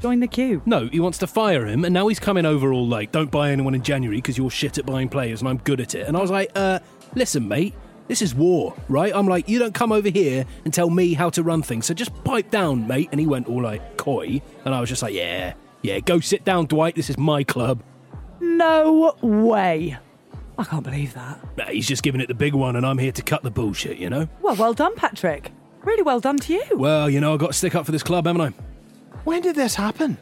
Join 0.01 0.21
the 0.21 0.27
queue. 0.27 0.63
No, 0.67 0.89
he 0.89 1.01
wants 1.01 1.19
to 1.19 1.27
fire 1.27 1.67
him, 1.67 1.85
and 1.85 1.95
now 1.95 2.09
he's 2.09 2.21
coming 2.21 2.45
over 2.45 2.73
all 2.73 2.87
like, 2.87 3.13
don't 3.13 3.31
buy 3.31 3.51
anyone 3.51 3.75
in 3.75 3.83
January 3.83 4.19
because 4.19 4.37
you're 4.37 4.51
shit 4.51 4.79
at 4.79 4.87
buying 4.87 5.09
players 5.09 5.41
and 5.41 5.49
I'm 5.49 5.59
good 5.59 5.81
at 5.81 5.95
it. 5.95 6.07
And 6.07 6.17
I 6.17 6.21
was 6.21 6.31
like, 6.31 6.51
uh, 6.55 6.81
listen, 7.15 7.49
mate, 7.49 7.75
this 8.09 8.23
is 8.23 8.35
war, 8.35 8.75
right? 8.89 9.13
I'm 9.15 9.27
like, 9.27 9.49
you 9.49 9.59
don't 9.59 9.75
come 9.75 9.93
over 9.93 10.09
here 10.11 10.45
and 10.65 10.73
tell 10.73 10.91
me 10.91 11.15
how 11.15 11.31
to 11.31 11.43
run 11.43 11.63
things, 11.63 11.87
so 11.87 11.95
just 11.95 12.13
pipe 12.25 12.51
down, 12.51 12.87
mate. 12.87 13.09
And 13.11 13.19
he 13.19 13.27
went 13.27 13.49
all 13.49 13.63
like 13.63 13.97
coy, 13.97 14.43
and 14.65 14.75
I 14.75 14.81
was 14.81 14.89
just 14.89 15.03
like, 15.03 15.15
yeah, 15.15 15.55
yeah, 15.83 16.01
go 16.01 16.21
sit 16.21 16.45
down, 16.45 16.67
Dwight. 16.67 16.95
This 16.95 17.11
is 17.11 17.17
my 17.17 17.43
club. 17.43 17.83
No 18.41 19.17
way. 19.23 19.97
I 20.59 20.65
can't 20.65 20.85
believe 20.85 21.15
that. 21.15 21.39
Nah, 21.57 21.67
he's 21.67 21.87
just 21.87 22.03
giving 22.03 22.21
it 22.21 22.29
the 22.29 22.35
big 22.35 22.55
one, 22.55 22.77
and 22.77 22.87
I'm 22.87 22.99
here 22.99 23.13
to 23.13 23.23
cut 23.23 23.43
the 23.43 23.51
bullshit, 23.51 23.99
you 23.99 24.09
know? 24.09 24.29
Well, 24.41 24.57
well 24.57 24.75
done, 24.75 24.95
Patrick. 24.95 25.53
Really 25.83 26.03
well 26.03 26.21
done 26.21 26.39
to 26.39 26.53
you. 26.53 26.65
Well, 26.75 27.09
you 27.11 27.21
know, 27.21 27.35
I've 27.35 27.41
got 27.41 27.49
to 27.49 27.53
stick 27.53 27.75
up 27.75 27.87
for 27.87 27.93
this 27.93 28.03
club, 28.03 28.27
haven't 28.27 28.41
I? 28.41 28.66
When 29.27 29.43
did 29.43 29.57
this 29.57 29.75
happen? 29.75 30.17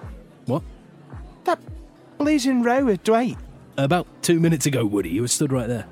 What? 0.47 0.63
That 1.45 1.59
blazing 2.17 2.63
row 2.63 2.87
with 2.87 3.05
Dwight. 3.05 3.37
About 3.77 4.07
two 4.23 4.41
minutes 4.41 4.65
ago, 4.65 4.87
Woody, 4.87 5.11
you 5.11 5.21
were 5.21 5.29
stood 5.29 5.53
right 5.53 5.69
there. 5.69 5.85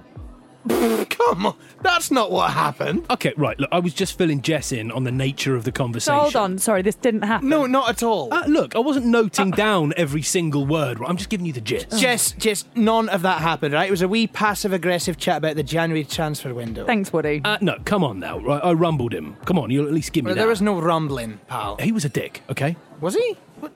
Come 1.11 1.47
on, 1.47 1.57
that's 1.83 2.11
not 2.11 2.31
what 2.31 2.51
happened. 2.53 3.05
Okay, 3.11 3.33
right, 3.37 3.59
look, 3.59 3.69
I 3.73 3.79
was 3.81 3.93
just 3.95 4.17
filling 4.17 4.43
Jess 4.43 4.71
in 4.73 4.93
on 4.93 5.05
the 5.05 5.11
nature 5.13 5.57
of 5.57 5.65
the 5.65 5.71
So 5.71 5.73
conversation. 5.73 6.19
hold 6.21 6.37
on. 6.37 6.59
Sorry, 6.59 6.83
this 6.83 6.95
didn't 6.95 7.23
happen. 7.23 7.49
No, 7.49 7.67
not 7.67 7.89
at 7.89 8.03
all. 8.03 8.33
Uh, 8.33 8.45
look, 8.47 8.77
I 8.77 8.79
wasn't 8.79 9.07
noting 9.07 9.51
down 9.51 9.93
every 9.97 10.23
single 10.23 10.65
word. 10.67 11.01
right? 11.01 11.09
I'm 11.11 11.17
just 11.17 11.31
giving 11.31 11.47
you 11.47 11.53
the 11.53 11.61
gist. 11.61 11.91
Jess, 11.99 12.33
Jess, 12.33 12.65
none 12.75 13.09
of 13.09 13.23
that 13.23 13.41
happened, 13.41 13.75
right? 13.75 13.89
It 13.89 13.91
was 13.91 14.03
a 14.03 14.09
wee 14.09 14.27
passive 14.27 14.73
aggressive 14.73 15.17
chat 15.19 15.39
about 15.39 15.57
the 15.57 15.63
January 15.65 16.05
transfer 16.05 16.55
window. 16.55 16.87
Thanks, 16.87 17.13
Woody. 17.13 17.41
Uh, 17.45 17.59
no, 17.61 17.79
come 17.85 18.05
on 18.05 18.21
now. 18.21 18.39
Right, 18.39 18.61
I 18.63 18.73
rumbled 18.73 19.13
him. 19.13 19.37
Come 19.45 19.59
on, 19.59 19.71
you'll 19.71 19.87
at 19.87 19.93
least 19.93 20.13
give 20.13 20.25
me 20.25 20.29
Well, 20.29 20.35
that. 20.37 20.41
there 20.41 20.49
was 20.49 20.63
no 20.63 20.81
rumbling, 20.81 21.41
pal. 21.49 21.77
He 21.79 21.93
was 21.93 22.05
a 22.05 22.09
dick, 22.09 22.43
okay? 22.51 22.77
Was 23.01 23.15
he? 23.17 23.37
What, 23.61 23.73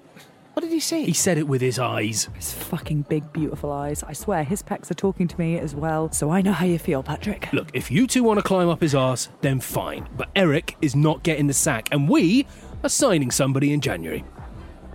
what 0.56 0.62
did 0.62 0.72
he 0.72 0.80
say? 0.80 1.04
He 1.04 1.12
said 1.12 1.36
it 1.36 1.46
with 1.46 1.60
his 1.60 1.78
eyes. 1.78 2.30
His 2.34 2.54
fucking 2.54 3.02
big, 3.10 3.30
beautiful 3.30 3.70
eyes. 3.70 4.02
I 4.02 4.14
swear, 4.14 4.42
his 4.42 4.62
pecs 4.62 4.90
are 4.90 4.94
talking 4.94 5.28
to 5.28 5.38
me 5.38 5.58
as 5.58 5.74
well. 5.74 6.10
So 6.12 6.30
I 6.30 6.40
know 6.40 6.54
how 6.54 6.64
you 6.64 6.78
feel, 6.78 7.02
Patrick. 7.02 7.52
Look, 7.52 7.68
if 7.74 7.90
you 7.90 8.06
two 8.06 8.22
want 8.22 8.38
to 8.38 8.42
climb 8.42 8.70
up 8.70 8.80
his 8.80 8.94
arse, 8.94 9.28
then 9.42 9.60
fine. 9.60 10.08
But 10.16 10.30
Eric 10.34 10.78
is 10.80 10.96
not 10.96 11.22
getting 11.22 11.46
the 11.46 11.52
sack, 11.52 11.90
and 11.92 12.08
we 12.08 12.46
are 12.82 12.88
signing 12.88 13.30
somebody 13.30 13.70
in 13.74 13.82
January. 13.82 14.24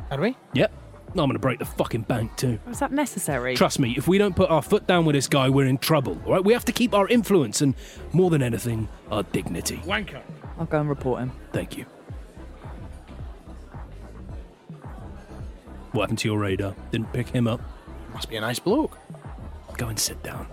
Are 0.10 0.20
we? 0.20 0.36
Yep. 0.54 0.74
I'm 1.10 1.16
going 1.16 1.34
to 1.34 1.38
break 1.40 1.60
the 1.60 1.66
fucking 1.66 2.04
bank 2.04 2.36
too. 2.38 2.58
Was 2.66 2.80
that 2.80 2.92
necessary? 2.92 3.56
Trust 3.56 3.78
me, 3.78 3.94
if 3.96 4.08
we 4.08 4.18
don't 4.18 4.36
put 4.36 4.50
our 4.50 4.64
foot 4.64 4.88
down 4.88 5.06
with 5.06 5.14
this 5.14 5.28
guy, 5.28 5.48
we're 5.48 5.68
in 5.68 5.78
trouble. 5.78 6.20
All 6.26 6.32
right, 6.32 6.44
we 6.44 6.54
have 6.54 6.66
to 6.66 6.72
keep 6.72 6.96
our 6.96 7.08
influence 7.08 7.62
and, 7.62 7.76
more 8.14 8.32
than 8.32 8.42
anything, 8.42 8.90
our 9.12 9.22
dignity. 9.22 9.78
Wanker. 9.86 10.24
I'll 10.58 10.66
go 10.66 10.80
and 10.80 10.90
report 10.90 11.20
him. 11.20 11.32
Thank 11.54 11.78
you. 11.78 11.86
What 15.92 16.04
happened 16.04 16.20
to 16.20 16.30
your 16.30 16.40
radar? 16.40 16.74
Didn't 16.92 17.12
pick 17.12 17.28
him 17.28 17.48
up. 17.48 17.60
Must 18.14 18.30
be 18.30 18.38
a 18.38 18.42
nice 18.42 18.60
bloke. 18.60 18.98
Go 19.78 19.88
and 19.88 20.00
sit 20.00 20.22
down. 20.24 20.48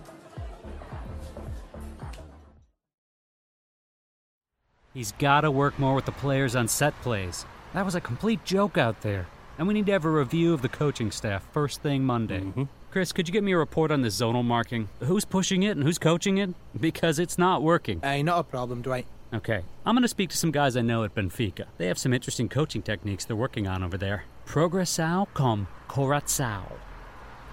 He's 4.94 5.12
got 5.12 5.42
to 5.42 5.50
work 5.50 5.78
more 5.78 5.94
with 5.94 6.06
the 6.06 6.12
players 6.12 6.56
on 6.56 6.66
set 6.66 6.98
plays. 7.02 7.46
That 7.72 7.84
was 7.84 7.94
a 7.94 8.00
complete 8.00 8.44
joke 8.44 8.76
out 8.76 9.02
there. 9.02 9.26
And 9.58 9.68
we 9.68 9.74
need 9.74 9.86
to 9.86 9.92
have 9.92 10.04
a 10.04 10.10
review 10.10 10.54
of 10.54 10.62
the 10.62 10.68
coaching 10.68 11.12
staff 11.12 11.44
first 11.52 11.82
thing 11.82 12.04
Monday. 12.04 12.40
Mm-hmm. 12.40 12.64
Chris, 12.90 13.12
could 13.12 13.28
you 13.28 13.32
get 13.32 13.44
me 13.44 13.52
a 13.52 13.58
report 13.58 13.92
on 13.92 14.02
the 14.02 14.08
zonal 14.08 14.44
marking? 14.44 14.88
Who's 15.00 15.24
pushing 15.24 15.62
it 15.62 15.76
and 15.76 15.84
who's 15.84 15.98
coaching 15.98 16.38
it? 16.38 16.50
Because 16.80 17.18
it's 17.18 17.38
not 17.38 17.62
working. 17.62 18.00
Aye, 18.02 18.22
not 18.22 18.40
a 18.40 18.44
problem, 18.44 18.82
Dwight. 18.82 19.06
Okay, 19.32 19.60
I'm 19.84 19.94
going 19.94 20.02
to 20.02 20.08
speak 20.08 20.30
to 20.30 20.36
some 20.36 20.50
guys 20.50 20.76
I 20.76 20.80
know 20.80 21.04
at 21.04 21.14
Benfica. 21.14 21.66
They 21.76 21.86
have 21.86 21.98
some 21.98 22.14
interesting 22.14 22.48
coaching 22.48 22.80
techniques 22.80 23.26
they're 23.26 23.36
working 23.36 23.68
on 23.68 23.84
over 23.84 23.98
there. 23.98 24.24
Progressao 24.48 25.26
com 25.34 25.68
corazao. 25.90 26.72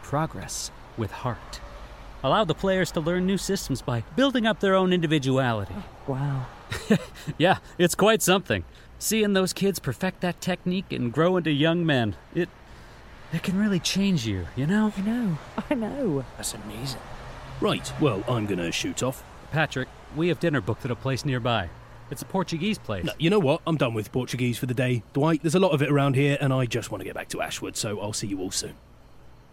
Progress 0.02 0.72
with 0.98 1.12
heart. 1.12 1.60
Allow 2.24 2.46
the 2.46 2.56
players 2.56 2.90
to 2.92 3.02
learn 3.02 3.26
new 3.26 3.38
systems 3.38 3.82
by 3.82 4.06
building 4.16 4.48
up 4.48 4.62
their 4.62 4.76
own 4.76 4.94
individuality. 4.94 5.76
Oh, 5.78 5.86
wow. 6.08 6.46
Yeah, 7.38 7.58
it's 7.78 7.96
quite 7.96 8.22
something. 8.22 8.64
Seeing 8.98 9.34
those 9.34 9.52
kids 9.52 9.78
perfect 9.78 10.22
that 10.22 10.40
technique 10.40 10.94
and 10.94 11.12
grow 11.12 11.36
into 11.36 11.52
young 11.52 11.86
men, 11.86 12.16
it 12.34 12.48
it 13.34 13.44
can 13.44 13.60
really 13.60 13.82
change 13.82 14.26
you, 14.26 14.48
you 14.56 14.66
know? 14.66 14.94
I 14.98 15.02
know. 15.02 15.38
I 15.70 15.74
know. 15.74 16.24
That's 16.38 16.54
amazing. 16.54 17.02
Right, 17.60 17.92
well, 18.00 18.24
I'm 18.26 18.46
going 18.46 18.60
to 18.60 18.72
shoot 18.72 19.04
off. 19.04 19.22
Patrick, 19.52 19.90
we 20.16 20.30
have 20.30 20.40
dinner 20.40 20.62
booked 20.62 20.86
at 20.86 20.92
a 20.92 20.96
place 20.96 21.26
nearby. 21.26 21.70
It's 22.12 22.22
a 22.22 22.26
Portuguese 22.26 22.78
place. 22.78 23.06
No, 23.06 23.14
you 23.18 23.30
know 23.30 23.40
what? 23.40 23.62
I'm 23.66 23.78
done 23.78 23.94
with 23.94 24.12
Portuguese 24.12 24.58
for 24.58 24.68
the 24.68 24.74
day. 24.74 25.04
Dwight, 25.14 25.42
there's 25.42 25.56
a 25.56 25.60
lot 25.60 25.72
of 25.72 25.82
it 25.82 25.90
around 25.90 26.16
here, 26.16 26.38
and 26.40 26.54
I 26.54 26.66
just 26.66 26.92
want 26.92 27.02
to 27.02 27.06
get 27.06 27.16
back 27.16 27.30
to 27.30 27.42
Ashwood, 27.42 27.76
so 27.76 28.00
I'll 28.00 28.14
see 28.14 28.28
you 28.28 28.40
all 28.40 28.52
soon. 28.52 28.76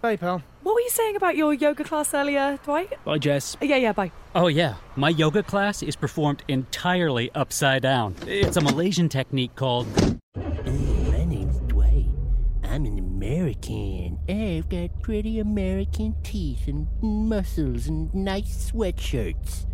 Bye, 0.03 0.17
pal. 0.17 0.43
What 0.62 0.75
were 0.75 0.81
you 0.81 0.91
saying 0.91 1.17
about 1.17 1.37
your 1.37 1.55
yoga 1.55 1.85
class 1.85 2.12
earlier, 2.12 2.59
Dwight? 2.65 2.93
Bye, 3.05 3.19
Jess. 3.19 3.57
Uh, 3.62 3.67
yeah, 3.67 3.77
yeah, 3.77 3.93
bye. 3.93 4.11
Oh, 4.35 4.49
yeah. 4.49 4.75
My 4.97 5.09
yoga 5.11 5.43
class 5.43 5.83
is 5.83 5.97
performed 5.97 6.43
entirely 6.49 7.31
upside 7.35 7.83
down. 7.83 8.17
It's 8.27 8.57
a 8.57 8.61
Malaysian 8.61 9.09
technique 9.09 9.55
called. 9.55 9.87
My 10.35 11.25
name's 11.25 11.59
Dwight. 11.69 12.07
I'm 12.65 12.85
an 12.85 12.99
American. 12.99 14.19
I've 14.29 14.69
got 14.69 15.01
pretty 15.03 15.38
American 15.38 16.17
teeth 16.23 16.67
and 16.67 16.88
muscles 17.01 17.87
and 17.87 18.12
nice 18.12 18.73
sweatshirts. 18.73 19.67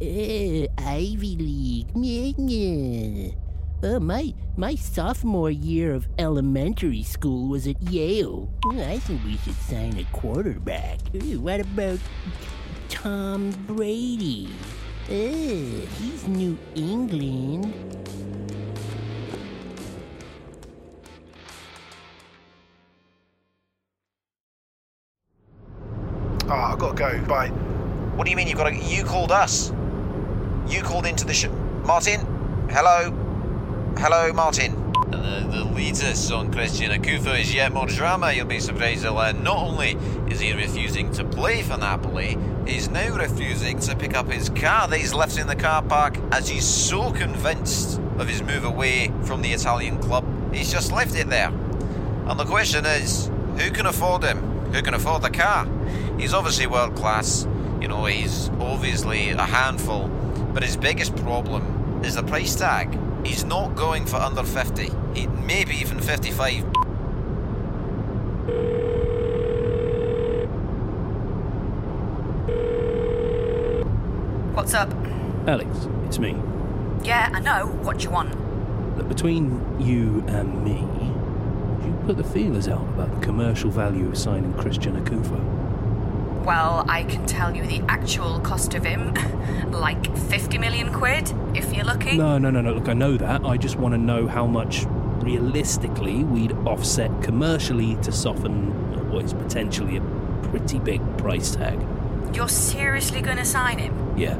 Uh, 0.00 0.66
Ivy 0.78 1.36
League. 1.38 1.96
Meh, 1.96 2.32
meh. 2.36 3.30
Oh, 3.82 4.00
my, 4.00 4.34
my 4.56 4.74
sophomore 4.74 5.50
year 5.50 5.94
of 5.94 6.08
elementary 6.18 7.02
school 7.02 7.48
was 7.48 7.66
at 7.66 7.80
Yale. 7.82 8.50
I 8.72 8.98
think 8.98 9.22
we 9.24 9.36
should 9.38 9.54
sign 9.54 9.98
a 9.98 10.04
quarterback. 10.16 10.98
Ooh, 11.14 11.40
What 11.40 11.60
about 11.60 11.98
Tom 12.88 13.50
Brady? 13.66 14.48
Uh, 15.06 15.12
he's 15.12 16.26
New 16.26 16.58
England. 16.74 17.72
Oh, 26.46 26.50
I've 26.50 26.78
got 26.78 26.96
to 26.96 27.18
go. 27.18 27.26
Bye. 27.26 27.48
What 28.16 28.24
do 28.24 28.30
you 28.30 28.36
mean 28.36 28.48
you've 28.48 28.56
got 28.58 28.70
to... 28.70 28.76
You 28.76 29.04
called 29.04 29.30
us. 29.32 29.72
You 30.66 30.82
called 30.82 31.06
into 31.06 31.24
the 31.24 31.34
sh... 31.34 31.46
Martin? 31.84 32.20
Hello? 32.70 33.10
Hello, 33.98 34.32
Martin? 34.32 34.72
Uh, 35.12 35.46
the, 35.50 35.58
the 35.58 35.64
latest 35.64 36.32
on 36.32 36.50
Christian 36.50 36.90
Akufo 36.90 37.38
is 37.38 37.54
yet 37.54 37.72
more 37.72 37.86
drama. 37.86 38.32
You'll 38.32 38.46
be 38.46 38.58
surprised 38.58 39.02
to 39.02 39.12
learn 39.12 39.36
uh, 39.36 39.42
not 39.42 39.58
only 39.58 39.92
is 40.28 40.40
he 40.40 40.52
refusing 40.54 41.12
to 41.12 41.24
play 41.24 41.62
for 41.62 41.76
Napoli, 41.76 42.38
he's 42.66 42.88
now 42.88 43.14
refusing 43.14 43.78
to 43.80 43.94
pick 43.94 44.16
up 44.16 44.30
his 44.30 44.48
car 44.48 44.88
that 44.88 44.98
he's 44.98 45.12
left 45.12 45.38
in 45.38 45.46
the 45.46 45.54
car 45.54 45.82
park 45.82 46.16
as 46.32 46.48
he's 46.48 46.64
so 46.64 47.12
convinced 47.12 48.00
of 48.18 48.26
his 48.26 48.42
move 48.42 48.64
away 48.64 49.12
from 49.24 49.42
the 49.42 49.52
Italian 49.52 49.98
club. 49.98 50.24
He's 50.52 50.72
just 50.72 50.92
left 50.92 51.14
it 51.14 51.28
there. 51.28 51.48
And 51.48 52.40
the 52.40 52.46
question 52.46 52.86
is, 52.86 53.30
who 53.58 53.70
can 53.70 53.86
afford 53.86 54.24
him? 54.24 54.38
Who 54.72 54.82
can 54.82 54.94
afford 54.94 55.22
the 55.22 55.30
car? 55.30 55.68
He's 56.18 56.32
obviously 56.32 56.66
world 56.66 56.96
class. 56.96 57.46
You 57.80 57.88
know, 57.88 58.06
he's 58.06 58.48
obviously 58.60 59.30
a 59.30 59.42
handful 59.42 60.10
but 60.54 60.62
his 60.62 60.76
biggest 60.76 61.14
problem 61.16 62.00
is 62.04 62.14
the 62.14 62.22
price 62.22 62.54
tag. 62.54 62.96
He's 63.26 63.44
not 63.44 63.74
going 63.74 64.06
for 64.06 64.16
under 64.16 64.44
50, 64.44 64.88
he, 65.14 65.26
maybe 65.26 65.74
even 65.74 65.98
55. 66.00 66.62
What's 74.54 74.72
up? 74.74 74.90
Alex, 75.48 75.68
it's 76.06 76.20
me. 76.20 76.36
Yeah, 77.02 77.30
I 77.34 77.40
know. 77.40 77.66
What 77.82 77.98
do 77.98 78.04
you 78.04 78.10
want? 78.10 78.32
Look, 78.96 79.08
between 79.08 79.80
you 79.80 80.24
and 80.28 80.64
me, 80.64 80.78
you 81.84 81.98
put 82.06 82.16
the 82.16 82.24
feelers 82.24 82.68
out 82.68 82.80
about 82.80 83.12
the 83.12 83.26
commercial 83.26 83.70
value 83.70 84.08
of 84.08 84.16
signing 84.16 84.54
Christian 84.54 85.04
Akufo. 85.04 85.53
Well, 86.44 86.84
I 86.88 87.04
can 87.04 87.26
tell 87.26 87.54
you 87.56 87.66
the 87.66 87.82
actual 87.88 88.40
cost 88.40 88.74
of 88.74 88.84
him. 88.84 89.14
like 89.70 90.16
50 90.16 90.58
million 90.58 90.92
quid, 90.92 91.32
if 91.54 91.72
you're 91.74 91.84
lucky. 91.84 92.16
No, 92.16 92.38
no, 92.38 92.50
no, 92.50 92.60
no. 92.60 92.74
Look, 92.74 92.88
I 92.88 92.92
know 92.92 93.16
that. 93.16 93.44
I 93.44 93.56
just 93.56 93.76
want 93.76 93.94
to 93.94 93.98
know 93.98 94.26
how 94.26 94.46
much 94.46 94.84
realistically 95.24 96.22
we'd 96.22 96.52
offset 96.66 97.10
commercially 97.22 97.96
to 97.96 98.12
soften 98.12 99.10
what 99.10 99.24
is 99.24 99.32
potentially 99.32 99.96
a 99.96 100.00
pretty 100.48 100.78
big 100.78 101.00
price 101.18 101.54
tag. 101.54 101.78
You're 102.34 102.48
seriously 102.48 103.22
gonna 103.22 103.44
sign 103.44 103.78
him? 103.78 104.18
Yeah. 104.18 104.34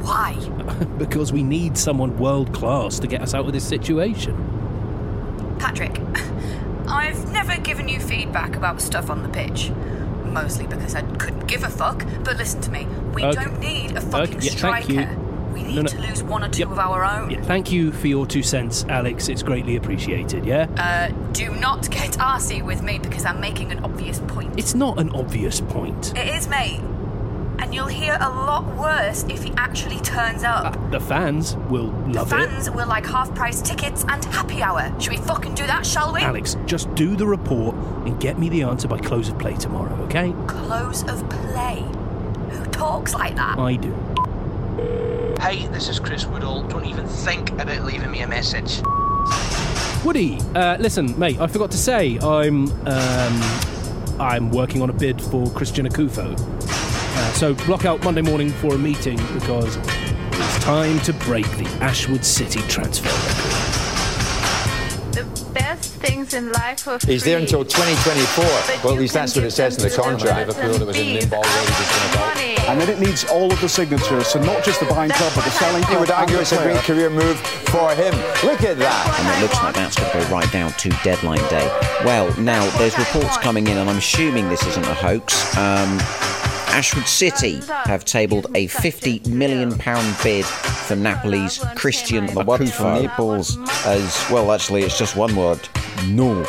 Why? 0.00 0.34
because 0.98 1.32
we 1.32 1.42
need 1.42 1.76
someone 1.76 2.16
world 2.18 2.52
class 2.54 2.98
to 3.00 3.06
get 3.06 3.22
us 3.22 3.34
out 3.34 3.46
of 3.46 3.52
this 3.52 3.66
situation. 3.66 4.36
Patrick, 5.58 5.98
I've 6.86 7.32
never 7.32 7.56
given 7.60 7.88
you 7.88 7.98
feedback 7.98 8.56
about 8.56 8.80
stuff 8.80 9.10
on 9.10 9.22
the 9.22 9.28
pitch. 9.28 9.72
Mostly 10.42 10.66
because 10.66 10.94
I 10.94 11.02
couldn't 11.02 11.46
give 11.46 11.64
a 11.64 11.68
fuck. 11.70 12.04
But 12.24 12.36
listen 12.36 12.60
to 12.62 12.70
me, 12.70 12.86
we 13.14 13.24
Okay. 13.24 13.44
don't 13.44 13.58
need 13.60 13.96
a 13.96 14.00
fucking 14.00 14.36
Okay, 14.36 14.46
yeah, 14.46 14.52
striker. 14.52 15.16
We 15.52 15.62
need 15.62 15.74
No, 15.76 15.82
no. 15.82 15.88
to 15.88 15.98
lose 16.00 16.22
one 16.22 16.44
or 16.44 16.48
two 16.48 16.70
of 16.70 16.78
our 16.78 17.04
own. 17.04 17.30
Yeah, 17.30 17.40
thank 17.42 17.72
you 17.72 17.90
for 17.90 18.06
your 18.06 18.26
two 18.26 18.42
cents, 18.42 18.84
Alex. 18.88 19.28
It's 19.28 19.42
greatly 19.42 19.74
appreciated, 19.76 20.44
yeah? 20.46 20.66
Uh, 20.76 21.12
do 21.32 21.50
not 21.56 21.90
get 21.90 22.12
arsey 22.18 22.62
with 22.64 22.82
me 22.82 22.98
because 23.00 23.24
I'm 23.24 23.40
making 23.40 23.72
an 23.72 23.80
obvious 23.84 24.20
point. 24.28 24.54
It's 24.56 24.74
not 24.74 24.98
an 25.00 25.10
obvious 25.10 25.60
point. 25.60 26.12
It 26.16 26.28
is, 26.36 26.46
mate. 26.48 26.80
And 27.68 27.74
you'll 27.74 27.86
hear 27.86 28.16
a 28.18 28.30
lot 28.30 28.64
worse 28.78 29.26
if 29.28 29.42
he 29.42 29.52
actually 29.58 30.00
turns 30.00 30.42
up. 30.42 30.90
The 30.90 30.98
fans 30.98 31.54
will 31.68 31.88
love 31.88 32.08
it. 32.08 32.14
the 32.14 32.24
Fans 32.24 32.70
will 32.70 32.88
like 32.88 33.04
half 33.04 33.34
price 33.34 33.60
tickets 33.60 34.06
and 34.08 34.24
happy 34.24 34.62
hour. 34.62 34.90
Should 34.98 35.10
we 35.10 35.18
fucking 35.18 35.54
do 35.54 35.66
that, 35.66 35.84
shall 35.84 36.14
we? 36.14 36.22
Alex, 36.22 36.56
just 36.64 36.94
do 36.94 37.14
the 37.14 37.26
report 37.26 37.76
and 38.06 38.18
get 38.18 38.38
me 38.38 38.48
the 38.48 38.62
answer 38.62 38.88
by 38.88 38.96
close 38.96 39.28
of 39.28 39.38
play 39.38 39.54
tomorrow, 39.54 39.94
okay? 40.04 40.32
Close 40.46 41.02
of 41.10 41.28
play. 41.28 41.84
Who 42.52 42.64
talks 42.70 43.12
like 43.12 43.36
that? 43.36 43.58
I 43.58 43.76
do. 43.76 43.92
Hey, 45.38 45.66
this 45.66 45.90
is 45.90 46.00
Chris 46.00 46.24
Woodall. 46.24 46.62
Don't 46.68 46.86
even 46.86 47.06
think 47.06 47.50
about 47.50 47.84
leaving 47.84 48.10
me 48.10 48.22
a 48.22 48.26
message. 48.26 48.80
Woody, 50.06 50.38
uh, 50.54 50.78
listen, 50.80 51.18
mate, 51.18 51.38
I 51.38 51.46
forgot 51.46 51.70
to 51.72 51.76
say, 51.76 52.18
I'm 52.20 52.70
um, 52.88 53.68
I'm 54.18 54.50
working 54.50 54.82
on 54.82 54.90
a 54.90 54.92
bid 54.92 55.20
for 55.22 55.48
Christian 55.50 55.86
Akufo. 55.86 56.34
Uh, 57.18 57.32
so 57.32 57.52
block 57.66 57.84
out 57.84 58.02
Monday 58.04 58.22
morning 58.22 58.48
for 58.48 58.76
a 58.76 58.78
meeting 58.78 59.16
because 59.34 59.76
it's 59.76 60.58
time 60.64 61.00
to 61.00 61.12
break 61.12 61.44
the 61.58 61.66
Ashwood 61.80 62.24
City 62.24 62.60
transfer 62.68 63.08
record. 63.08 63.78
The 65.10 65.50
best 65.52 65.94
things 65.94 66.32
in 66.32 66.52
life 66.52 66.86
are 66.86 67.00
He's 67.04 67.24
there 67.24 67.38
until 67.38 67.64
2024. 67.64 68.44
Well, 68.84 68.94
at 68.94 69.00
least 69.00 69.14
that's 69.14 69.34
what 69.34 69.44
it 69.44 69.50
says 69.50 69.82
in 69.82 69.90
the 69.90 69.96
contract. 69.96 70.46
Liverpool 70.46 70.78
that 70.78 70.86
was 70.86 70.96
in 70.96 71.14
limbo 71.14 71.38
already 71.38 71.66
just 71.66 72.68
And 72.68 72.80
then 72.80 72.88
it 72.88 73.00
needs 73.00 73.24
all 73.24 73.52
of 73.52 73.60
the 73.60 73.68
signatures, 73.68 74.28
so 74.28 74.40
not 74.40 74.62
just 74.62 74.78
the 74.78 74.86
buying 74.86 75.10
club, 75.10 75.32
but 75.34 75.42
the 75.42 75.50
selling 75.50 75.82
club. 75.82 75.94
You 75.94 75.98
would 75.98 76.10
argue 76.12 76.38
it's 76.38 76.52
a 76.52 76.62
great 76.62 76.78
career 76.82 77.10
move 77.10 77.36
for 77.66 77.90
him. 77.96 78.14
Look 78.46 78.62
at 78.62 78.78
that. 78.78 79.16
And 79.18 79.26
it 79.36 79.42
looks 79.42 79.60
like 79.60 79.74
that's 79.74 79.96
going 79.96 80.12
to 80.12 80.18
go 80.18 80.32
right 80.32 80.52
down 80.52 80.70
to 80.70 80.88
deadline 81.02 81.42
day. 81.50 81.66
Well, 82.04 82.32
now 82.38 82.64
there's 82.78 82.96
reports 82.96 83.38
coming 83.38 83.66
in, 83.66 83.76
and 83.76 83.90
I'm 83.90 83.96
assuming 83.96 84.48
this 84.48 84.64
isn't 84.64 84.86
a 84.86 84.94
hoax. 84.94 85.56
Um, 85.56 85.98
Ashwood 86.70 87.06
City 87.06 87.60
have 87.84 88.04
tabled 88.04 88.46
a 88.54 88.66
50 88.68 89.22
million 89.28 89.76
pound 89.78 90.16
bid 90.22 90.44
for 90.44 90.94
Napoli's 90.94 91.58
Christian 91.76 92.26
The 92.26 92.44
word 92.44 92.60
Naples 92.60 93.56
is, 93.86 94.30
well, 94.30 94.52
actually, 94.52 94.82
it's 94.82 94.98
just 94.98 95.16
one 95.16 95.34
word. 95.34 95.60
No. 96.06 96.44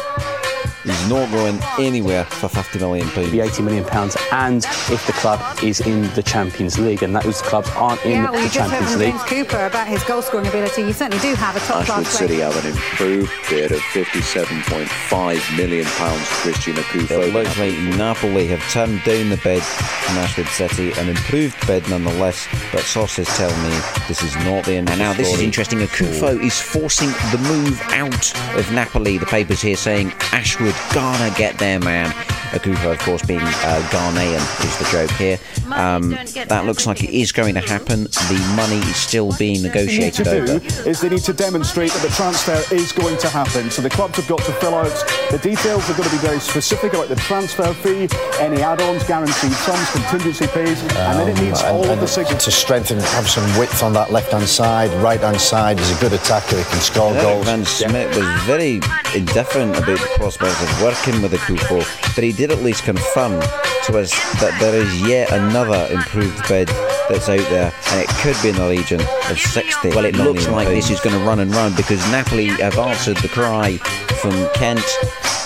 He's 0.84 1.10
not 1.10 1.30
going 1.32 1.60
anywhere 1.78 2.24
for 2.26 2.48
50 2.48 2.80
million 2.80 3.08
pounds. 3.10 3.32
Be 3.32 3.42
80 3.42 3.64
million 3.64 3.84
pounds, 3.86 4.16
and 4.32 4.64
if 4.90 5.06
the 5.08 5.14
club 5.14 5.40
is 5.64 5.82
in 5.82 6.04
the 6.14 6.24
Champions 6.24 6.80
League, 6.80 7.04
and 7.04 7.16
those 7.16 7.42
clubs 7.42 7.70
aren't 7.76 8.04
in 8.06 8.12
yeah, 8.12 8.24
well, 8.32 8.34
the 8.34 8.38
you 8.40 8.44
heard 8.46 8.54
Champions 8.54 8.92
from 8.92 9.00
League. 9.02 9.12
James 9.12 9.24
Cooper 9.50 9.66
about 9.66 9.88
his 9.88 10.04
goal 10.04 10.22
scoring 10.22 10.48
ability. 10.48 10.82
You 10.84 10.94
certainly 10.94 11.20
do 11.22 11.36
have 11.36 11.56
a 11.56 11.60
top 11.60 11.82
Ashwood 11.82 11.86
class 12.06 12.08
City 12.10 12.40
have 12.40 12.56
an 12.64 12.72
improved 12.72 13.32
bid 13.50 13.72
of 13.72 13.80
£57.5 13.80 15.58
million 15.58 15.86
for 15.86 16.42
Christian 16.42 16.74
Akufo. 16.76 17.28
It 17.28 17.34
looks 17.34 17.58
like 17.58 17.74
Napoli 17.98 18.48
have 18.48 18.62
turned 18.72 19.04
down 19.04 19.30
the 19.30 19.38
bid 19.44 19.62
from 19.64 20.18
Ashwood 20.18 20.48
City, 20.48 20.92
an 20.94 21.10
improved 21.10 21.56
bid 21.68 21.88
nonetheless, 21.90 22.48
but 22.72 22.82
sources 22.82 23.28
tell 23.36 23.50
me 23.64 23.78
this 24.08 24.24
is 24.24 24.36
not 24.38 24.66
the 24.66 24.74
end 24.76 24.90
And 24.90 25.00
now 25.00 25.12
the 25.12 25.20
this 25.20 25.28
is 25.28 25.34
story. 25.34 25.46
interesting. 25.46 25.80
Akufo 25.80 26.42
is 26.42 26.60
forcing 26.60 27.10
the 27.32 27.40
move 27.48 27.80
out 27.92 28.58
of 28.58 28.72
Napoli. 28.72 29.18
The 29.18 29.26
papers 29.26 29.62
here 29.62 29.76
saying 29.76 30.14
Ashwood, 30.32 30.69
Ghana, 30.94 31.34
get 31.38 31.58
there, 31.58 31.80
man. 31.80 32.12
Akufo, 32.50 32.92
of 32.94 33.00
course, 33.00 33.22
being 33.24 33.40
uh, 33.42 33.88
Ghanaian 33.92 34.42
is 34.66 34.78
the 34.80 34.86
joke 34.92 35.12
here. 35.18 35.38
Um, 35.72 36.18
that 36.48 36.66
looks 36.66 36.88
like 36.88 37.04
it 37.04 37.12
is 37.12 37.32
going 37.32 37.54
to 37.54 37.60
happen. 37.62 38.06
The 38.06 38.54
money 38.56 38.78
is 38.90 38.96
still 38.96 39.32
being 39.38 39.62
What 39.62 39.74
they 39.74 39.86
need 39.86 40.00
negotiated 40.16 40.26
to 40.26 40.32
over. 40.32 40.60
do 40.60 40.90
is 40.90 41.00
they 41.00 41.10
need 41.10 41.22
to 41.26 41.34
demonstrate 41.34 41.92
that 41.92 42.02
the 42.02 42.10
transfer 42.10 42.58
is 42.74 42.92
going 42.92 43.18
to 43.20 43.30
happen. 43.30 43.70
So 43.70 43.84
the 43.84 43.90
clubs 43.92 44.16
have 44.18 44.28
got 44.28 44.40
to 44.40 44.52
fill 44.54 44.74
out 44.74 44.90
the 45.30 45.38
details. 45.38 45.86
They've 45.88 45.96
got 45.96 46.06
to 46.06 46.12
be 46.12 46.18
very 46.18 46.40
specific 46.40 46.94
about 46.94 47.10
the 47.10 47.18
transfer 47.18 47.72
fee, 47.72 48.10
any 48.40 48.64
add-ons, 48.64 49.04
guaranteed 49.04 49.52
sums, 49.52 49.92
contingency 49.92 50.48
pays, 50.48 50.82
and 50.82 51.20
then 51.20 51.30
it 51.30 51.40
needs 51.40 51.62
Um, 51.62 51.76
all 51.76 51.84
and- 51.84 51.92
of 51.92 52.00
the 52.00 52.08
signatures. 52.08 52.46
To 52.46 52.52
strengthen, 52.52 53.00
have 53.00 53.30
some 53.30 53.46
width 53.60 53.84
on 53.84 53.94
that 53.94 54.12
left 54.12 54.32
hand 54.32 54.50
side, 54.50 54.90
right 55.04 55.20
hand 55.22 55.40
side. 55.40 55.78
He's 55.78 55.96
a 55.96 56.00
good 56.02 56.14
attacker, 56.14 56.58
he 56.58 56.64
can 56.64 56.80
score 56.82 57.12
Eric 57.12 57.22
goals. 57.22 57.46
Van 57.46 57.64
Smith 57.64 58.18
was 58.18 58.26
very 58.50 58.82
indifferent 59.14 59.78
about 59.78 60.00
the 60.18 60.30
prospects 60.60 60.80
of 60.80 60.82
working 60.84 61.22
with 61.22 61.32
the 61.32 61.38
Akufo, 61.38 62.16
but 62.16 62.24
he 62.24 62.32
did 62.32 62.52
at 62.52 62.60
least 62.60 62.84
confirm 62.84 63.40
to 63.86 63.98
us 63.98 64.12
that 64.40 64.56
there 64.60 64.76
is 64.76 65.02
yet 65.02 65.32
another 65.32 65.88
improved 65.92 66.48
bid 66.48 66.68
that's 67.10 67.30
out 67.30 67.38
there, 67.50 67.74
and 67.92 68.02
it 68.02 68.08
could 68.20 68.36
be 68.42 68.50
in 68.50 68.56
the 68.56 68.68
region 68.68 69.02
of 69.30 69.40
60. 69.40 69.90
Well, 69.90 70.06
it 70.06 70.16
looks 70.16 70.48
like 70.48 70.68
this 70.68 70.90
is 70.90 71.00
going 71.00 71.18
to 71.18 71.26
run 71.26 71.40
and 71.40 71.52
run 71.52 71.76
because 71.76 72.00
Napoli 72.12 72.48
have 72.48 72.78
answered 72.78 73.18
the 73.18 73.30
cry 73.30 73.78
from 74.22 74.50
Kent, 74.54 74.86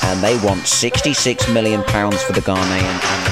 and 0.04 0.22
they 0.22 0.38
want 0.46 0.66
66 0.68 1.50
million 1.50 1.84
pounds 1.84 2.22
for 2.24 2.34
the 2.34 2.42
Ghanaian. 2.42 3.23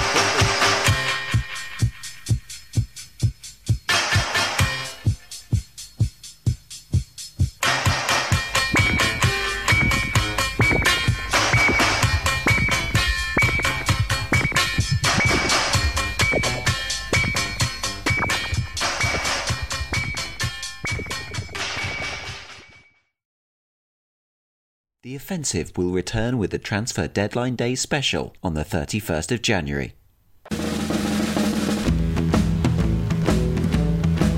The 25.04 25.16
Offensive 25.16 25.76
will 25.76 25.90
return 25.90 26.38
with 26.38 26.52
the 26.52 26.60
Transfer 26.60 27.08
Deadline 27.08 27.56
Day 27.56 27.74
special 27.74 28.36
on 28.44 28.54
the 28.54 28.64
31st 28.64 29.32
of 29.32 29.42
January. 29.42 29.94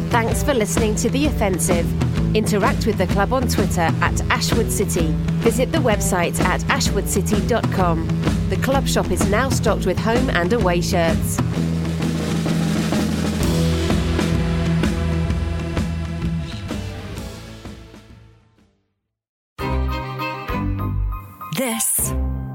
Thanks 0.09 0.41
for 0.41 0.53
listening 0.53 0.95
to 0.95 1.09
The 1.09 1.25
Offensive. 1.25 1.85
Interact 2.33 2.85
with 2.85 2.97
the 2.97 3.07
club 3.07 3.33
on 3.33 3.49
Twitter 3.49 3.89
at 3.99 4.21
Ashwood 4.31 4.71
City. 4.71 5.07
Visit 5.41 5.73
the 5.73 5.79
website 5.79 6.39
at 6.39 6.61
ashwoodcity.com. 6.61 8.07
The 8.47 8.57
club 8.63 8.87
shop 8.87 9.11
is 9.11 9.29
now 9.29 9.49
stocked 9.49 9.85
with 9.85 9.99
home 9.99 10.29
and 10.29 10.53
away 10.53 10.79
shirts. 10.79 11.41